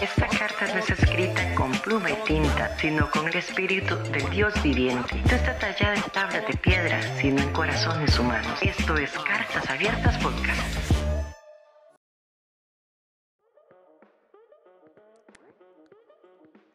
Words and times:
Esta 0.00 0.28
carta 0.28 0.72
no 0.72 0.78
es 0.78 0.90
escrita 0.90 1.56
con 1.56 1.72
pluma 1.80 2.08
y 2.08 2.14
tinta, 2.24 2.78
sino 2.78 3.10
con 3.10 3.26
el 3.26 3.34
espíritu 3.34 3.96
del 4.12 4.30
Dios 4.30 4.54
viviente. 4.62 5.16
No 5.24 5.34
está 5.34 5.58
tallada 5.58 5.96
en 5.96 6.02
tablas 6.12 6.46
de 6.46 6.56
piedra, 6.56 7.02
sino 7.20 7.42
en 7.42 7.52
corazones 7.52 8.16
humanos. 8.16 8.62
Esto 8.62 8.96
es 8.96 9.10
Cartas 9.10 9.68
Abiertas 9.68 10.16
Podcast. 10.18 10.92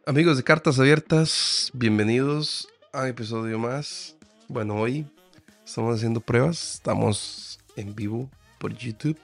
Amigos 0.05 0.35
de 0.35 0.43
Cartas 0.43 0.77
Abiertas, 0.77 1.71
bienvenidos 1.73 2.67
a 2.91 3.03
un 3.03 3.07
episodio 3.07 3.57
más. 3.57 4.17
Bueno, 4.49 4.75
hoy 4.75 5.05
estamos 5.65 5.95
haciendo 5.95 6.19
pruebas, 6.19 6.73
estamos 6.73 7.57
en 7.77 7.95
vivo 7.95 8.29
por 8.59 8.73
YouTube. 8.73 9.17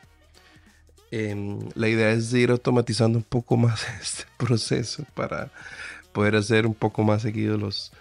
Em, 1.12 1.60
la 1.76 1.88
idea 1.88 2.12
es 2.12 2.32
ir 2.34 2.52
automatizando 2.52 3.18
un 3.18 3.24
poco 3.24 3.58
más 3.58 3.86
este 4.02 4.26
proceso 4.38 5.06
para 5.16 5.52
poder 6.12 6.36
hacer 6.36 6.66
un 6.66 6.74
poco 6.74 7.04
más 7.04 7.22
seguido 7.22 7.58
los, 7.58 7.92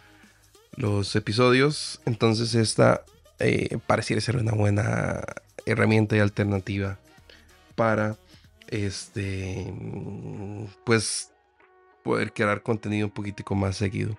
los 0.76 1.14
episodios. 1.16 2.00
Entonces 2.06 2.54
esta 2.54 3.04
eh, 3.38 3.78
pareciera 3.86 4.20
ser 4.20 4.36
una 4.36 4.52
buena 4.52 5.22
herramienta 5.66 6.16
y 6.16 6.20
alternativa 6.20 6.98
para 7.74 8.16
este 8.68 9.72
pues 10.84 11.30
poder 12.02 12.32
crear 12.32 12.62
contenido 12.62 13.06
un 13.06 13.12
poquitico 13.12 13.54
más 13.54 13.76
seguido. 13.76 14.18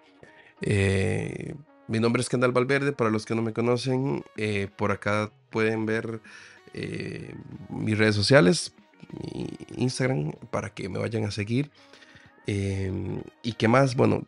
Eh, 0.61 1.55
mi 1.87 1.99
nombre 1.99 2.21
es 2.21 2.29
Kendall 2.29 2.51
Valverde, 2.51 2.91
para 2.91 3.09
los 3.09 3.25
que 3.25 3.33
no 3.33 3.41
me 3.41 3.53
conocen, 3.53 4.23
eh, 4.37 4.67
por 4.75 4.91
acá 4.91 5.31
pueden 5.49 5.85
ver 5.87 6.21
eh, 6.73 7.33
mis 7.69 7.97
redes 7.97 8.15
sociales, 8.15 8.73
mi 9.11 9.47
Instagram, 9.75 10.33
para 10.51 10.69
que 10.69 10.89
me 10.89 10.99
vayan 10.99 11.25
a 11.25 11.31
seguir. 11.31 11.71
Em, 12.47 13.21
y 13.43 13.53
qué 13.53 13.67
más, 13.67 13.95
bueno, 13.95 14.23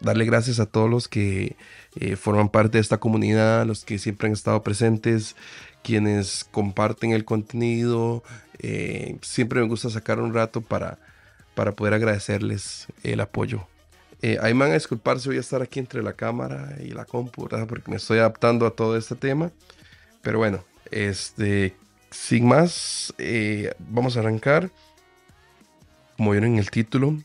darle 0.00 0.24
gracias 0.24 0.60
a 0.60 0.66
todos 0.66 0.88
los 0.88 1.08
que 1.08 1.56
eh, 1.96 2.16
forman 2.16 2.48
parte 2.48 2.78
de 2.78 2.82
esta 2.82 2.98
comunidad, 2.98 3.66
los 3.66 3.84
que 3.84 3.98
siempre 3.98 4.28
han 4.28 4.32
estado 4.32 4.62
presentes, 4.62 5.36
quienes 5.82 6.44
comparten 6.44 7.12
el 7.12 7.24
contenido. 7.24 8.22
Eh, 8.58 9.18
siempre 9.22 9.60
me 9.60 9.66
gusta 9.66 9.90
sacar 9.90 10.20
un 10.20 10.34
rato 10.34 10.60
para, 10.60 10.98
para 11.54 11.72
poder 11.72 11.94
agradecerles 11.94 12.86
el 13.02 13.20
apoyo. 13.20 13.66
Eh, 14.22 14.38
ahí 14.40 14.54
me 14.54 14.60
van 14.60 14.70
a 14.70 14.74
disculpar 14.74 15.20
si 15.20 15.28
voy 15.28 15.36
a 15.36 15.40
estar 15.40 15.60
aquí 15.60 15.80
entre 15.80 16.02
la 16.02 16.14
cámara 16.14 16.76
y 16.82 16.90
la 16.90 17.04
compu, 17.04 17.48
porque 17.68 17.90
me 17.90 17.96
estoy 17.96 18.18
adaptando 18.18 18.66
a 18.66 18.70
todo 18.70 18.96
este 18.96 19.16
tema. 19.16 19.50
Pero 20.22 20.38
bueno, 20.38 20.64
este, 20.90 21.76
sin 22.14 22.46
más, 22.46 23.12
eh, 23.18 23.74
vamos 23.78 24.16
a 24.16 24.20
arrancar. 24.20 24.70
Como 26.16 26.30
vieron 26.30 26.52
en 26.52 26.58
el 26.58 26.70
título, 26.70 27.18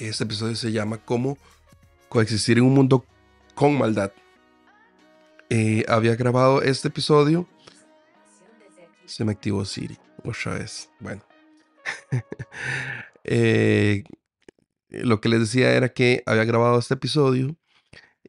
este 0.00 0.24
episodio 0.24 0.56
se 0.56 0.72
llama 0.72 0.98
Cómo 0.98 1.38
coexistir 2.08 2.58
en 2.58 2.64
un 2.64 2.74
mundo 2.74 3.06
con 3.54 3.78
maldad. 3.78 4.12
Eh, 5.48 5.84
había 5.88 6.16
grabado 6.16 6.60
este 6.60 6.88
episodio. 6.88 7.48
Se 9.06 9.24
me 9.24 9.32
activó 9.32 9.64
Siri 9.64 9.96
otra 10.24 10.54
vez. 10.54 10.90
Bueno. 11.00 11.22
Eh, 13.26 14.04
lo 14.90 15.18
que 15.18 15.30
les 15.30 15.40
decía 15.40 15.72
era 15.72 15.88
que 15.88 16.22
había 16.26 16.44
grabado 16.44 16.78
este 16.78 16.92
episodio 16.92 17.56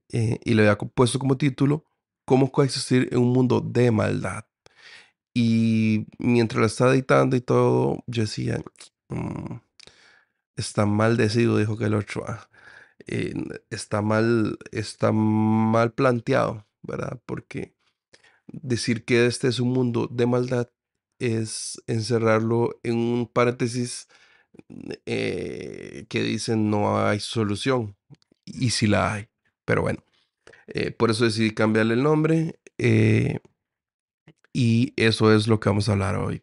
y 0.08 0.54
le 0.54 0.62
había 0.62 0.78
puesto 0.78 1.20
como 1.20 1.36
título 1.36 1.84
Cómo 2.24 2.50
coexistir 2.50 3.10
en 3.12 3.18
un 3.18 3.34
mundo 3.34 3.60
de 3.60 3.92
maldad. 3.92 4.46
Y 5.36 6.08
mientras 6.18 6.60
lo 6.62 6.66
estaba 6.66 6.94
editando 6.94 7.36
y 7.36 7.42
todo, 7.42 8.04
yo 8.08 8.24
decía, 8.24 8.64
mm, 9.10 9.58
está 10.56 10.86
mal 10.86 11.18
decidido, 11.18 11.58
dijo 11.58 11.78
que 11.78 11.86
el 11.86 11.96
otro. 11.96 12.26
Ah, 12.28 12.50
eh, 13.08 13.34
está 13.70 14.02
mal, 14.02 14.58
está 14.72 15.12
mal 15.12 15.94
planteado, 15.94 16.66
¿verdad? 16.84 17.22
Porque 17.26 17.76
decir 18.48 19.06
que 19.06 19.26
este 19.28 19.50
es 19.50 19.60
un 19.60 19.74
mundo 19.74 20.08
de 20.12 20.26
maldad 20.28 20.70
es 21.20 21.82
encerrarlo 21.88 22.80
en 22.84 22.98
un 22.98 23.28
paréntesis 23.28 24.08
eh, 25.06 26.06
que 26.10 26.24
dicen 26.24 26.70
no 26.70 27.00
hay 27.06 27.20
solución. 27.20 27.98
Y 28.46 28.72
si 28.72 28.88
la 28.88 29.14
hay. 29.14 29.30
Pero 29.66 29.82
bueno, 29.84 30.04
eh, 30.68 30.92
por 30.92 31.12
eso 31.12 31.26
decidí 31.26 31.52
cambiarle 31.54 31.96
el 31.96 32.04
nombre. 32.04 32.60
Y 34.56 34.94
eso 34.96 35.34
es 35.36 35.48
lo 35.48 35.60
que 35.60 35.68
vamos 35.68 35.90
a 35.90 35.92
hablar 35.92 36.16
hoy. 36.16 36.42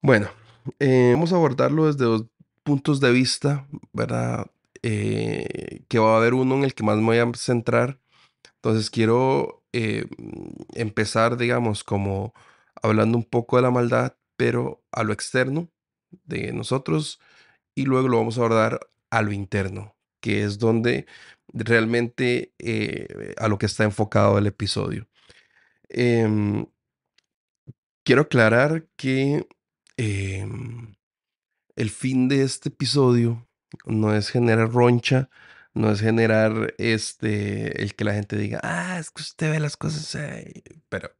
Bueno, 0.00 0.30
vamos 0.80 1.32
a 1.32 1.36
abordarlo 1.36 1.86
desde 1.86 2.06
dos 2.06 2.24
puntos 2.62 2.98
de 3.00 3.12
vista, 3.12 3.66
¿verdad? 3.92 4.46
que 4.80 5.98
va 5.98 6.14
a 6.14 6.16
haber 6.16 6.32
uno 6.34 6.56
en 6.56 6.64
el 6.64 6.74
que 6.74 6.82
más 6.82 6.96
me 6.96 7.04
voy 7.04 7.18
a 7.18 7.30
centrar. 7.36 7.98
Entonces 8.56 8.88
quiero 8.88 9.62
empezar, 10.72 11.36
digamos, 11.36 11.84
como 11.84 12.32
hablando 12.82 13.18
un 13.18 13.24
poco 13.24 13.56
de 13.56 13.62
la 13.62 13.70
maldad, 13.70 14.16
pero 14.36 14.82
a 14.90 15.04
lo 15.04 15.12
externo 15.12 15.68
de 16.24 16.52
nosotros, 16.52 17.20
y 17.74 17.84
luego 17.84 18.08
lo 18.08 18.16
vamos 18.18 18.38
a 18.38 18.40
abordar 18.40 18.80
a 19.10 19.20
lo 19.20 19.32
interno, 19.32 19.94
que 20.20 20.42
es 20.44 20.58
donde 20.58 21.06
realmente 21.52 22.54
a 23.36 23.48
lo 23.48 23.58
que 23.58 23.66
está 23.66 23.84
enfocado 23.84 24.38
el 24.38 24.46
episodio. 24.46 25.06
Em, 25.88 26.66
quiero 28.04 28.22
aclarar 28.22 28.86
que 28.96 29.46
em, 29.96 30.94
el 31.76 31.90
fin 31.90 32.28
de 32.28 32.42
este 32.42 32.68
episodio 32.70 33.48
no 33.86 34.14
es 34.14 34.30
generar 34.30 34.70
roncha, 34.72 35.30
no 35.74 35.90
es 35.90 36.00
generar 36.00 36.74
este, 36.78 37.82
el 37.82 37.94
que 37.94 38.04
la 38.04 38.14
gente 38.14 38.36
diga, 38.36 38.60
ah, 38.62 38.98
es 38.98 39.10
que 39.10 39.22
usted 39.22 39.50
ve 39.52 39.60
las 39.60 39.76
cosas, 39.76 40.14
ahí", 40.16 40.62
pero, 40.88 41.10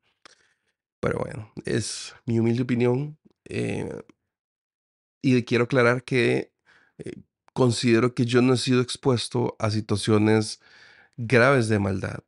pero 1.00 1.18
bueno, 1.18 1.52
es 1.64 2.14
mi 2.26 2.38
humilde 2.38 2.62
opinión. 2.62 3.18
eh, 3.46 3.88
y 5.22 5.42
quiero 5.44 5.64
aclarar 5.64 6.04
que 6.04 6.52
eh, 6.98 7.12
considero 7.54 8.14
que 8.14 8.26
yo 8.26 8.42
no 8.42 8.54
he 8.54 8.56
sido 8.58 8.80
expuesto 8.82 9.56
a 9.58 9.70
situaciones 9.70 10.60
graves 11.16 11.68
de 11.68 11.78
maldad. 11.78 12.20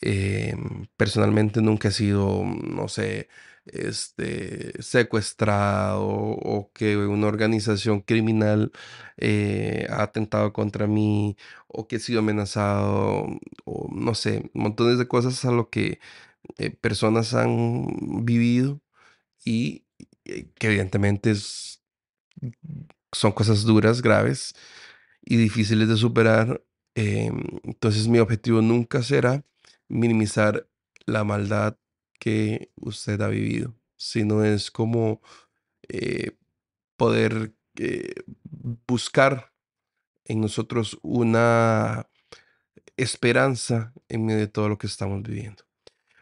Em, 0.00 0.86
personalmente 0.96 1.62
nunca 1.62 1.88
he 1.88 1.92
sido, 1.92 2.44
no 2.44 2.88
sé, 2.88 3.28
este, 3.66 4.80
secuestrado 4.82 6.04
o 6.06 6.70
que 6.72 6.96
una 6.96 7.26
organización 7.26 8.00
criminal 8.00 8.72
eh, 9.16 9.86
ha 9.90 10.02
atentado 10.04 10.52
contra 10.52 10.86
mí 10.86 11.36
o 11.68 11.88
que 11.88 11.96
he 11.96 12.00
sido 12.00 12.20
amenazado 12.20 13.26
o 13.64 13.88
no 13.94 14.14
sé, 14.14 14.50
montones 14.54 14.98
de 14.98 15.08
cosas 15.08 15.44
a 15.44 15.50
lo 15.52 15.70
que 15.70 16.00
eh, 16.58 16.70
personas 16.70 17.34
han 17.34 18.24
vivido 18.24 18.80
y 19.44 19.86
eh, 20.26 20.50
que 20.58 20.68
evidentemente 20.68 21.34
son 23.12 23.32
cosas 23.32 23.64
duras, 23.64 24.02
graves 24.02 24.54
y 25.22 25.36
difíciles 25.36 25.88
de 25.88 25.96
superar. 25.96 26.62
Em, 26.94 27.42
entonces 27.64 28.08
mi 28.08 28.18
objetivo 28.18 28.62
nunca 28.62 29.02
será 29.02 29.44
minimizar 29.88 30.68
la 31.06 31.24
maldad 31.24 31.78
que 32.18 32.70
usted 32.76 33.20
ha 33.20 33.28
vivido, 33.28 33.74
sino 33.96 34.44
es 34.44 34.70
como 34.70 35.20
eh, 35.88 36.32
poder 36.96 37.54
eh, 37.76 38.14
buscar 38.86 39.52
en 40.24 40.40
nosotros 40.40 40.98
una 41.02 42.08
esperanza 42.96 43.92
en 44.08 44.26
medio 44.26 44.40
de 44.40 44.48
todo 44.48 44.68
lo 44.68 44.78
que 44.78 44.86
estamos 44.86 45.22
viviendo. 45.22 45.64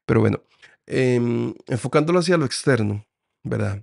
Pero 0.07 0.21
bueno, 0.21 0.43
em, 0.87 1.55
enfocándolo 1.67 2.19
hacia 2.19 2.37
lo 2.37 2.45
externo, 2.45 3.07
¿verdad? 3.43 3.83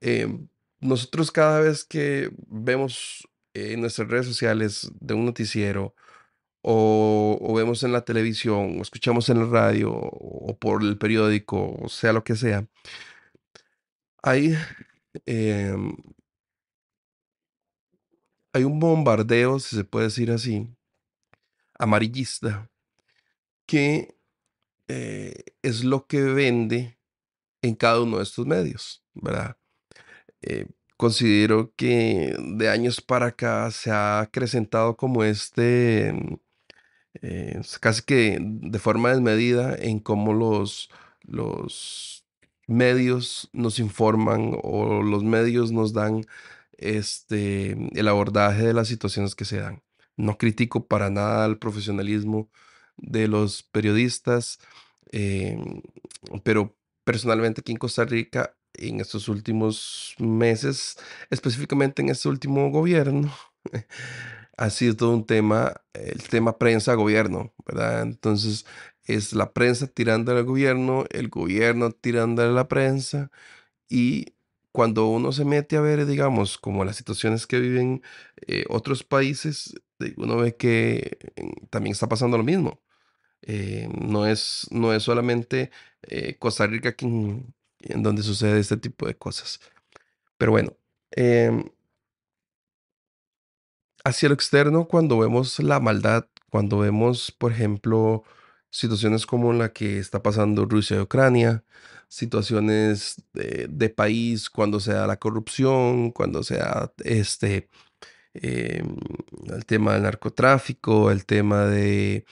Em, 0.00 0.48
nosotros 0.80 1.30
cada 1.32 1.60
vez 1.60 1.84
que 1.84 2.30
vemos 2.46 3.28
en 3.54 3.80
nuestras 3.80 4.08
redes 4.08 4.26
sociales 4.26 4.90
de 5.00 5.14
un 5.14 5.26
noticiero 5.26 5.94
o, 6.62 7.54
vemos 7.56 7.82
en 7.82 7.92
la 7.92 8.04
televisión 8.04 8.78
o 8.78 8.82
escuchamos 8.82 9.28
en 9.28 9.38
la 9.40 9.46
radio 9.46 9.92
o 9.92 10.56
por 10.58 10.82
el 10.82 10.98
periódico, 10.98 11.76
o 11.80 11.88
sea 11.88 12.12
lo 12.12 12.24
que 12.24 12.36
sea, 12.36 12.66
hay, 14.22 14.54
em, 15.26 15.96
hay 18.52 18.64
un 18.64 18.78
bombardeo, 18.80 19.58
si 19.60 19.76
se 19.76 19.84
puede 19.84 20.06
decir 20.06 20.30
así, 20.30 20.68
amarillista, 21.78 22.70
que 23.66 24.16
eh, 24.88 25.34
es 25.62 25.84
lo 25.84 26.06
que 26.06 26.22
vende 26.22 26.98
en 27.62 27.74
cada 27.74 28.02
uno 28.02 28.18
de 28.18 28.24
estos 28.24 28.46
medios, 28.46 29.04
¿verdad? 29.14 29.56
Eh, 30.42 30.66
considero 30.96 31.72
que 31.76 32.36
de 32.38 32.68
años 32.70 33.00
para 33.00 33.26
acá 33.28 33.70
se 33.70 33.90
ha 33.90 34.20
acrecentado 34.20 34.96
como 34.96 35.24
este, 35.24 36.14
eh, 37.22 37.60
casi 37.80 38.02
que 38.02 38.38
de 38.40 38.78
forma 38.78 39.10
desmedida 39.10 39.74
en 39.76 39.98
cómo 40.00 40.32
los, 40.34 40.90
los 41.22 42.24
medios 42.66 43.48
nos 43.52 43.78
informan 43.78 44.52
o 44.62 45.02
los 45.02 45.24
medios 45.24 45.72
nos 45.72 45.92
dan 45.92 46.26
este, 46.76 47.72
el 47.98 48.08
abordaje 48.08 48.62
de 48.62 48.74
las 48.74 48.88
situaciones 48.88 49.34
que 49.34 49.44
se 49.44 49.58
dan. 49.58 49.82
No 50.16 50.38
critico 50.38 50.86
para 50.86 51.10
nada 51.10 51.46
el 51.46 51.58
profesionalismo 51.58 52.50
de 52.96 53.28
los 53.28 53.62
periodistas, 53.62 54.58
em, 55.12 55.82
pero 56.44 56.76
personalmente 57.04 57.60
aquí 57.60 57.72
en 57.72 57.78
Costa 57.78 58.04
Rica, 58.04 58.54
en 58.74 59.00
estos 59.00 59.28
últimos 59.28 60.14
meses, 60.18 60.96
específicamente 61.30 62.02
en 62.02 62.10
este 62.10 62.28
último 62.28 62.70
gobierno, 62.70 63.32
ha 64.58 64.70
sido 64.70 64.96
todo 64.96 65.14
un 65.14 65.26
tema, 65.26 65.82
el 65.94 66.22
tema 66.28 66.58
prensa-gobierno, 66.58 67.54
¿verdad? 67.66 68.02
Entonces, 68.02 68.66
es 69.04 69.32
la 69.32 69.52
prensa 69.54 69.86
tirando 69.86 70.32
al 70.32 70.44
gobierno, 70.44 71.04
el 71.10 71.28
gobierno 71.28 71.92
tirando 71.92 72.42
a 72.42 72.46
la 72.46 72.68
prensa, 72.68 73.30
y 73.88 74.34
cuando 74.72 75.08
uno 75.08 75.32
se 75.32 75.44
mete 75.44 75.76
a 75.76 75.80
ver, 75.80 76.06
digamos, 76.06 76.58
como 76.58 76.84
las 76.84 76.96
situaciones 76.96 77.46
que 77.46 77.60
viven 77.60 78.02
eh, 78.46 78.64
otros 78.68 79.04
países, 79.04 79.74
eh, 80.00 80.14
uno 80.16 80.36
ve 80.38 80.56
que 80.56 81.18
también 81.70 81.92
está 81.92 82.08
pasando 82.08 82.38
lo 82.38 82.44
mismo. 82.44 82.80
Eh, 83.42 83.88
no 84.00 84.26
es, 84.26 84.66
no 84.70 84.92
es 84.94 85.04
solamente 85.04 85.70
Costa 86.38 86.66
Rica 86.66 86.94
en 87.00 88.02
donde 88.02 88.22
sucede 88.22 88.60
este 88.60 88.76
tipo 88.76 89.06
de 89.06 89.16
cosas. 89.16 89.60
Pero 90.38 90.52
bueno, 90.52 90.76
em, 91.12 91.64
hacia 94.04 94.28
lo 94.28 94.34
externo, 94.34 94.86
cuando 94.88 95.18
vemos 95.18 95.58
la 95.60 95.80
maldad, 95.80 96.26
cuando 96.50 96.78
vemos, 96.78 97.32
por 97.32 97.52
ejemplo, 97.52 98.24
situaciones 98.70 99.26
como 99.26 99.52
la 99.52 99.72
que 99.72 99.98
está 99.98 100.22
pasando 100.22 100.64
Rusia 100.66 100.98
y 100.98 101.00
Ucrania, 101.00 101.64
situaciones 102.08 103.22
de, 103.34 103.90
país, 103.90 104.50
cuando 104.50 104.80
se 104.80 104.92
da 104.92 105.06
la 105.06 105.18
corrupción, 105.18 106.10
cuando 106.12 106.42
se 106.42 106.56
da 106.58 106.92
este, 107.04 107.68
em, 108.34 108.96
el 109.48 109.66
tema 109.66 109.94
del 109.94 110.02
narcotráfico, 110.04 111.10
el 111.10 111.26
tema 111.26 111.66
de, 111.66 112.24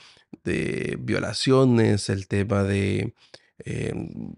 de 0.43 0.97
violaciones, 0.99 2.09
el 2.09 2.27
tema 2.27 2.63
de 2.63 3.13
em, 3.59 4.35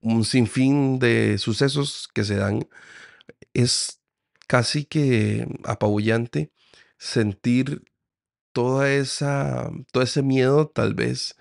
un 0.00 0.24
sinfín 0.24 0.98
de 0.98 1.38
sucesos 1.38 2.08
que 2.14 2.24
se 2.24 2.36
dan, 2.36 2.68
es 3.54 4.00
casi 4.48 4.84
que 4.84 5.46
apabullante 5.64 6.52
sentir 7.02 7.82
toda 8.52 8.92
esa, 8.92 9.72
todo 9.90 10.04
ese 10.04 10.22
miedo 10.22 10.68
tal 10.68 10.94
vez 10.94 11.36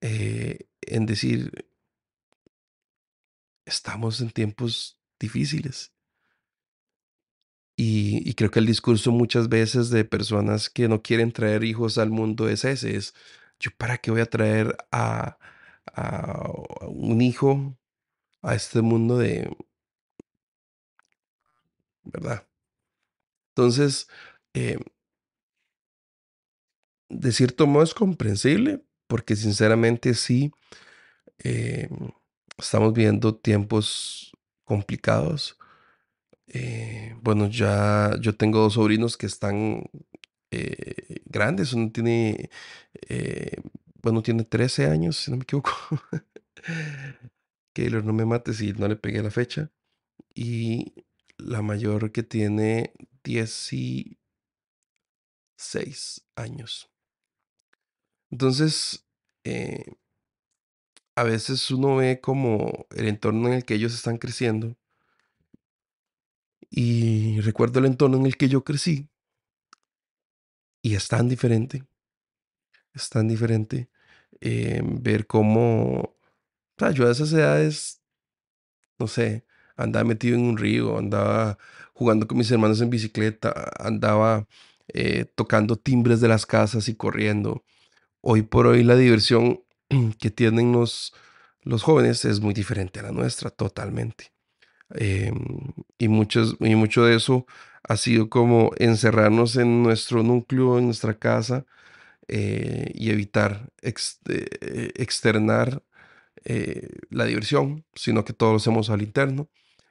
eh, 0.00 0.66
en 0.82 1.06
decir, 1.06 1.52
estamos 3.64 4.20
en 4.20 4.30
tiempos 4.30 4.98
difíciles. 5.20 5.92
Y, 7.76 8.28
y 8.28 8.34
creo 8.34 8.50
que 8.50 8.58
el 8.58 8.66
discurso 8.66 9.12
muchas 9.12 9.48
veces 9.48 9.90
de 9.90 10.04
personas 10.04 10.68
que 10.68 10.88
no 10.88 11.02
quieren 11.02 11.30
traer 11.32 11.62
hijos 11.62 11.96
al 11.96 12.10
mundo 12.10 12.48
es 12.48 12.64
ese, 12.64 12.96
es, 12.96 13.14
yo 13.60 13.70
para 13.78 13.98
qué 13.98 14.10
voy 14.10 14.22
a 14.22 14.26
traer 14.26 14.76
a, 14.90 15.38
a 15.94 16.50
un 16.88 17.22
hijo 17.22 17.78
a 18.42 18.56
este 18.56 18.82
mundo 18.82 19.18
de, 19.18 19.56
¿verdad? 22.02 22.44
Entonces, 23.54 24.08
eh, 24.54 24.78
de 27.08 27.32
cierto 27.32 27.66
modo 27.66 27.84
es 27.84 27.94
comprensible, 27.94 28.84
porque 29.06 29.36
sinceramente 29.36 30.14
sí, 30.14 30.52
eh, 31.44 31.88
estamos 32.58 32.92
viviendo 32.92 33.36
tiempos 33.36 34.32
complicados. 34.64 35.58
Eh, 36.48 37.16
bueno, 37.22 37.48
ya 37.48 38.16
yo 38.20 38.36
tengo 38.36 38.60
dos 38.60 38.74
sobrinos 38.74 39.16
que 39.16 39.26
están 39.26 39.84
grandes, 41.26 41.72
uno 41.72 41.92
tiene, 41.92 42.50
bueno, 44.02 44.22
tiene 44.22 44.44
13 44.44 44.86
años, 44.86 45.16
si 45.16 45.30
no 45.30 45.36
me 45.38 45.44
equivoco. 45.44 45.70
Keylor, 47.72 48.04
no 48.04 48.12
me 48.12 48.24
mates 48.24 48.58
si 48.58 48.72
no 48.72 48.88
le 48.88 48.96
pegué 48.96 49.22
la 49.22 49.30
fecha. 49.30 49.70
Y 50.34 50.94
la 51.38 51.62
mayor 51.62 52.12
que 52.12 52.22
tiene 52.22 52.94
16 55.60 56.26
años. 56.36 56.90
Entonces, 58.30 59.04
eh, 59.44 59.84
a 61.14 61.22
veces 61.24 61.70
uno 61.70 61.96
ve 61.96 62.20
como 62.20 62.86
el 62.90 63.08
entorno 63.08 63.48
en 63.48 63.54
el 63.54 63.64
que 63.64 63.74
ellos 63.74 63.94
están 63.94 64.16
creciendo. 64.18 64.76
Y 66.70 67.40
recuerdo 67.40 67.80
el 67.80 67.86
entorno 67.86 68.16
en 68.16 68.26
el 68.26 68.36
que 68.36 68.48
yo 68.48 68.64
crecí. 68.64 69.08
Y 70.82 70.94
es 70.94 71.08
tan 71.08 71.28
diferente. 71.28 71.84
Es 72.94 73.08
tan 73.10 73.28
diferente. 73.28 73.88
eh, 74.42 74.82
ver 74.84 75.26
cómo, 75.26 76.16
yo 76.94 77.08
a 77.08 77.12
esas 77.12 77.32
edades, 77.32 78.02
no 78.98 79.06
sé, 79.06 79.44
andaba 79.76 80.04
metido 80.04 80.36
en 80.36 80.44
un 80.44 80.58
río, 80.58 80.98
andaba 80.98 81.58
jugando 81.94 82.26
con 82.26 82.38
mis 82.38 82.50
hermanos 82.50 82.80
en 82.80 82.90
bicicleta, 82.90 83.52
andaba 83.78 84.46
eh, 84.94 85.26
tocando 85.34 85.76
timbres 85.76 86.20
de 86.20 86.28
las 86.28 86.46
casas 86.46 86.88
y 86.88 86.94
corriendo. 86.94 87.64
Hoy 88.20 88.42
por 88.42 88.66
hoy 88.66 88.82
la 88.84 88.96
diversión 88.96 89.62
que 90.20 90.30
tienen 90.30 90.72
los, 90.72 91.14
los 91.62 91.82
jóvenes 91.82 92.24
es 92.24 92.40
muy 92.40 92.54
diferente 92.54 93.00
a 93.00 93.04
la 93.04 93.12
nuestra, 93.12 93.50
totalmente. 93.50 94.32
Em, 94.94 95.72
y, 95.98 96.08
muchos, 96.08 96.56
y 96.60 96.74
mucho 96.74 97.04
de 97.04 97.16
eso 97.16 97.46
ha 97.84 97.96
sido 97.96 98.28
como 98.28 98.72
encerrarnos 98.78 99.56
en 99.56 99.82
nuestro 99.82 100.22
núcleo, 100.22 100.78
en 100.78 100.86
nuestra 100.86 101.18
casa, 101.18 101.66
eh, 102.28 102.90
y 102.94 103.10
evitar 103.10 103.72
eh, 103.82 104.92
externar 104.96 105.82
la 107.10 107.24
diversión, 107.26 107.84
sino 107.94 108.24
que 108.24 108.32
todo 108.32 108.52
lo 108.52 108.56
hacemos 108.56 108.90
al 108.90 109.02
interno, 109.02 109.50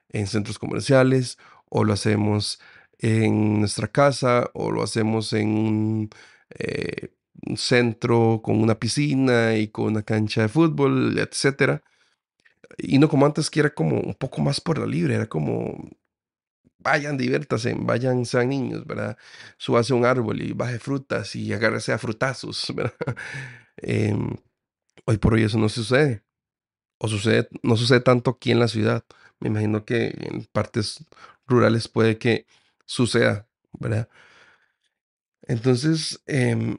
en 0.09 0.27
centros 0.27 0.59
comerciales, 0.59 1.37
o 1.69 1.83
lo 1.83 1.93
hacemos 1.93 2.59
en 2.99 3.59
nuestra 3.61 3.87
casa, 3.87 4.49
o 4.53 4.71
lo 4.71 4.83
hacemos 4.83 5.33
en 5.33 5.49
un, 5.49 6.09
eh, 6.51 7.13
un 7.47 7.57
centro 7.57 8.41
con 8.43 8.61
una 8.61 8.75
piscina 8.79 9.55
y 9.57 9.69
con 9.69 9.85
una 9.87 10.03
cancha 10.03 10.43
de 10.43 10.49
fútbol, 10.49 11.17
etcétera. 11.17 11.83
Y 12.77 12.99
no 12.99 13.09
como 13.09 13.25
antes, 13.25 13.49
que 13.49 13.61
era 13.61 13.73
como 13.73 13.99
un 13.99 14.15
poco 14.15 14.41
más 14.41 14.61
por 14.61 14.79
la 14.79 14.85
libre, 14.85 15.15
era 15.15 15.27
como, 15.27 15.89
vayan, 16.79 17.17
diviértanse, 17.17 17.75
vayan, 17.77 18.25
sean 18.25 18.49
niños, 18.49 18.85
¿verdad? 18.85 19.17
Súbase 19.57 19.93
a 19.93 19.95
un 19.97 20.05
árbol 20.05 20.41
y 20.41 20.53
baje 20.53 20.79
frutas 20.79 21.35
y 21.35 21.53
agárrese 21.53 21.93
a 21.93 21.97
frutazos, 21.97 22.71
¿verdad? 22.75 22.95
Em, 23.77 24.35
hoy 25.05 25.17
por 25.17 25.33
hoy 25.33 25.43
eso 25.43 25.57
no 25.57 25.69
sucede, 25.69 26.23
o 26.99 27.07
sucede, 27.07 27.49
no 27.63 27.77
sucede 27.77 28.01
tanto 28.01 28.31
aquí 28.31 28.51
en 28.51 28.59
la 28.59 28.67
ciudad. 28.67 29.05
Me 29.39 29.49
imagino 29.49 29.85
que 29.85 30.07
en 30.19 30.45
partes 30.51 31.05
rurales 31.47 31.87
puede 31.87 32.17
que 32.17 32.45
suceda, 32.89 33.47
¿verdad? 33.79 34.09
Entonces, 35.43 36.21
em, 36.25 36.75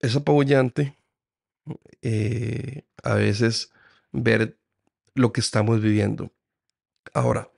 es 0.00 0.16
apabullante 0.16 0.96
eh, 2.00 2.84
a 3.02 3.14
veces 3.14 3.70
ver 4.10 4.58
lo 5.14 5.30
que 5.32 5.42
estamos 5.42 5.82
viviendo. 5.82 6.32
Ahora, 7.12 7.50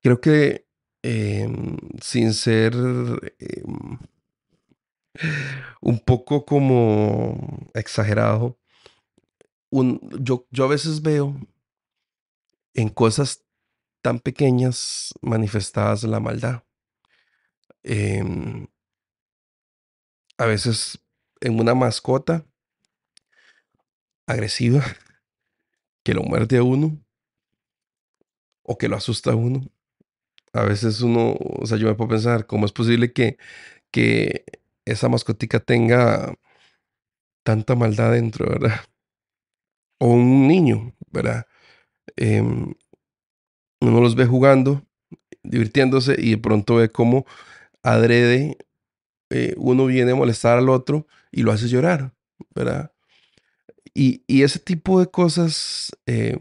creo 0.00 0.20
que 0.20 0.66
em, 1.02 1.76
sin 2.00 2.32
ser 2.32 2.74
em, 2.76 3.98
un 5.80 5.98
poco 5.98 6.46
como 6.46 7.68
exagerado, 7.74 8.56
yo, 10.20 10.46
yo 10.50 10.64
a 10.64 10.68
veces 10.68 11.02
veo 11.02 11.34
en 12.74 12.88
cosas 12.88 13.44
tan 14.02 14.20
pequeñas 14.20 15.14
manifestadas 15.22 16.04
la 16.04 16.20
maldad. 16.20 16.64
Em, 17.82 18.66
a 20.38 20.46
veces 20.46 20.98
en 21.40 21.60
una 21.60 21.74
mascota 21.74 22.44
agresiva 24.26 24.82
que 26.04 26.14
lo 26.14 26.22
muerde 26.22 26.58
a 26.58 26.62
uno 26.62 26.98
o 28.62 28.78
que 28.78 28.88
lo 28.88 28.96
asusta 28.96 29.32
a 29.32 29.36
uno. 29.36 29.60
A 30.52 30.64
veces 30.64 31.02
uno, 31.02 31.36
o 31.38 31.66
sea, 31.66 31.78
yo 31.78 31.88
me 31.88 31.94
puedo 31.94 32.10
pensar, 32.10 32.46
¿cómo 32.46 32.66
es 32.66 32.72
posible 32.72 33.12
que, 33.12 33.38
que 33.92 34.44
esa 34.86 35.08
mascotica 35.08 35.60
tenga 35.60 36.34
tanta 37.44 37.74
maldad 37.74 38.12
dentro, 38.12 38.46
¿verdad? 38.50 38.80
O 39.98 40.06
un 40.14 40.48
niño, 40.48 40.94
¿verdad? 41.10 41.46
Em, 42.16 42.74
uno 43.80 44.00
los 44.00 44.14
ve 44.14 44.26
jugando, 44.26 44.82
divirtiéndose 45.42 46.16
y 46.18 46.32
de 46.32 46.38
pronto 46.38 46.76
ve 46.76 46.90
cómo 46.90 47.26
adrede 47.82 48.58
eh, 49.30 49.54
uno 49.56 49.86
viene 49.86 50.12
a 50.12 50.16
molestar 50.16 50.58
al 50.58 50.68
otro 50.68 51.06
y 51.30 51.42
lo 51.42 51.52
hace 51.52 51.68
llorar, 51.68 52.12
¿verdad? 52.54 52.92
Y, 53.94 54.24
y 54.26 54.42
ese 54.42 54.58
tipo 54.58 55.00
de 55.00 55.10
cosas 55.10 55.92
eh, 56.06 56.36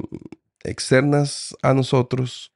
externas 0.64 1.56
a 1.62 1.74
nosotros 1.74 2.52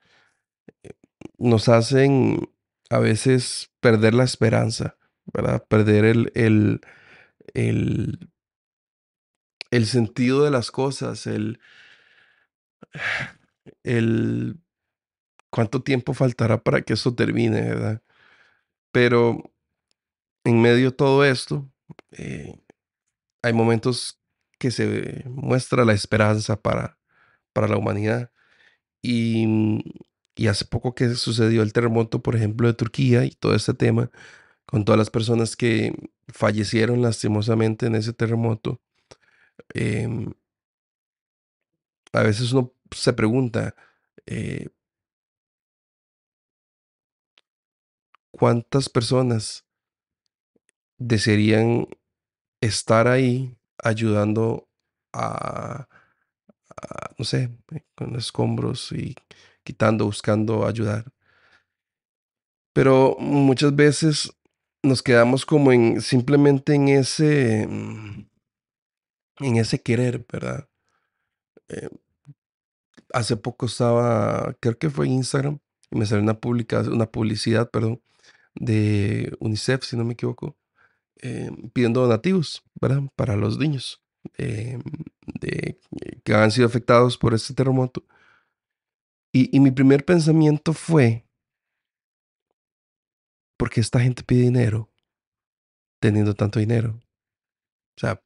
nos 1.37 1.69
hacen 1.69 2.49
a 2.89 2.99
veces 2.99 3.71
perder 3.79 4.13
la 4.15 4.23
esperanza, 4.23 4.97
¿verdad? 5.31 5.63
Perder 5.67 6.05
el, 6.05 6.31
el, 6.35 6.81
el, 7.53 8.29
el 9.71 9.85
sentido 9.85 10.43
de 10.43 10.51
las 10.51 10.71
cosas, 10.71 11.27
el, 11.27 11.59
el 13.83 14.62
cuánto 15.53 15.83
tiempo 15.83 16.15
faltará 16.15 16.63
para 16.63 16.81
que 16.81 16.93
esto 16.93 17.13
termine, 17.13 17.61
¿verdad? 17.61 18.01
Pero 18.91 19.53
en 20.43 20.61
medio 20.61 20.91
de 20.91 20.97
todo 20.97 21.23
esto, 21.25 21.69
eh, 22.11 22.59
hay 23.43 23.53
momentos 23.53 24.19
que 24.59 24.71
se 24.71 25.23
muestra 25.27 25.85
la 25.85 25.93
esperanza 25.93 26.59
para, 26.61 26.97
para 27.53 27.67
la 27.67 27.77
humanidad. 27.77 28.31
Y, 29.03 29.83
y 30.35 30.47
hace 30.47 30.65
poco 30.65 30.95
que 30.95 31.15
sucedió 31.15 31.61
el 31.61 31.73
terremoto, 31.73 32.23
por 32.23 32.35
ejemplo, 32.35 32.67
de 32.67 32.73
Turquía 32.73 33.25
y 33.25 33.31
todo 33.31 33.55
este 33.55 33.75
tema, 33.75 34.09
con 34.65 34.85
todas 34.85 34.97
las 34.99 35.11
personas 35.11 35.55
que 35.55 35.93
fallecieron 36.29 37.03
lastimosamente 37.03 37.85
en 37.87 37.95
ese 37.95 38.13
terremoto, 38.13 38.81
em, 39.75 40.33
a 42.13 42.23
veces 42.23 42.51
uno 42.53 42.73
se 42.91 43.13
pregunta, 43.13 43.75
eh, 44.25 44.69
¿cuántas 48.33 48.89
personas 48.89 49.65
desearían 50.97 51.87
estar 52.61 53.07
ahí 53.07 53.55
ayudando 53.77 54.67
a, 55.13 55.87
no 57.17 57.25
sé, 57.25 57.49
con 57.95 58.15
escombros 58.15 58.91
y 58.91 59.15
quitando, 59.63 60.05
buscando 60.05 60.65
ayudar? 60.65 61.05
Pero 62.73 63.15
muchas 63.19 63.75
veces 63.75 64.33
nos 64.81 65.03
quedamos 65.03 65.45
como 65.45 65.71
en 65.71 66.01
simplemente 66.01 66.73
en 66.73 66.89
ese 66.89 67.67
mm, 67.67 68.25
en 69.39 69.57
ese 69.57 69.81
querer, 69.81 70.25
¿verdad? 70.31 70.67
Eh, 71.69 71.89
hace 73.13 73.37
poco 73.37 73.67
estaba, 73.67 74.55
creo 74.59 74.77
que 74.77 74.89
fue 74.89 75.07
Instagram, 75.07 75.59
y 75.91 75.97
me 75.97 76.05
salió 76.05 76.23
una 76.23 76.39
una 76.91 77.11
publicidad, 77.11 77.69
perdón, 77.69 78.01
de 78.55 79.35
UNICEF, 79.39 79.83
si 79.83 79.97
no 79.97 80.05
me 80.05 80.13
equivoco, 80.13 80.57
eh, 81.21 81.49
pidiendo 81.73 82.01
donativos, 82.01 82.63
¿verdad? 82.79 83.03
Para 83.15 83.35
los 83.35 83.57
niños 83.57 84.03
eh, 84.37 84.79
de, 85.39 85.79
que 86.23 86.33
han 86.33 86.51
sido 86.51 86.67
afectados 86.67 87.17
por 87.17 87.33
este 87.33 87.53
terremoto. 87.53 88.03
Y, 89.31 89.55
y 89.55 89.59
mi 89.59 89.71
primer 89.71 90.05
pensamiento 90.05 90.73
fue, 90.73 91.25
¿por 93.57 93.69
qué 93.69 93.81
esta 93.81 93.99
gente 93.99 94.23
pide 94.23 94.41
dinero 94.41 94.89
teniendo 95.99 96.35
tanto 96.35 96.59
dinero? 96.59 96.99
O 97.95 97.99
sea, 97.99 98.21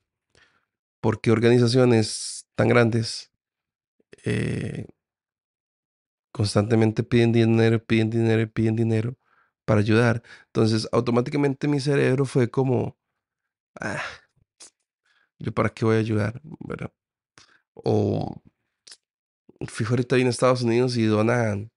¿por 0.99 1.21
qué 1.21 1.31
organizaciones 1.31 2.47
tan 2.55 2.67
grandes 2.67 3.31
eh, 4.25 4.87
constantemente 6.31 7.03
piden 7.03 7.31
dinero, 7.31 7.83
piden 7.83 8.09
dinero, 8.09 8.51
piden 8.51 8.75
dinero 8.75 9.17
para 9.67 9.81
ayudar? 9.81 10.23
Entonces, 10.47 10.89
automáticamente 10.93 11.69
mi 11.69 11.81
cerebro 11.81 12.25
fue 12.25 12.51
como, 12.51 12.97
ah, 13.81 14.01
¿yo 15.39 15.53
para 15.53 15.69
qué 15.69 15.85
voy 15.85 15.95
a 15.97 15.99
ayudar? 15.99 16.41
¿verdad? 16.59 16.91
O 17.75 18.41
fijo 19.67 19.93
ahorita 19.93 20.15
ahí 20.15 20.21
en 20.21 20.27
Estados 20.27 20.61
Unidos 20.61 20.97
y 20.97 21.05
donan 21.05 21.71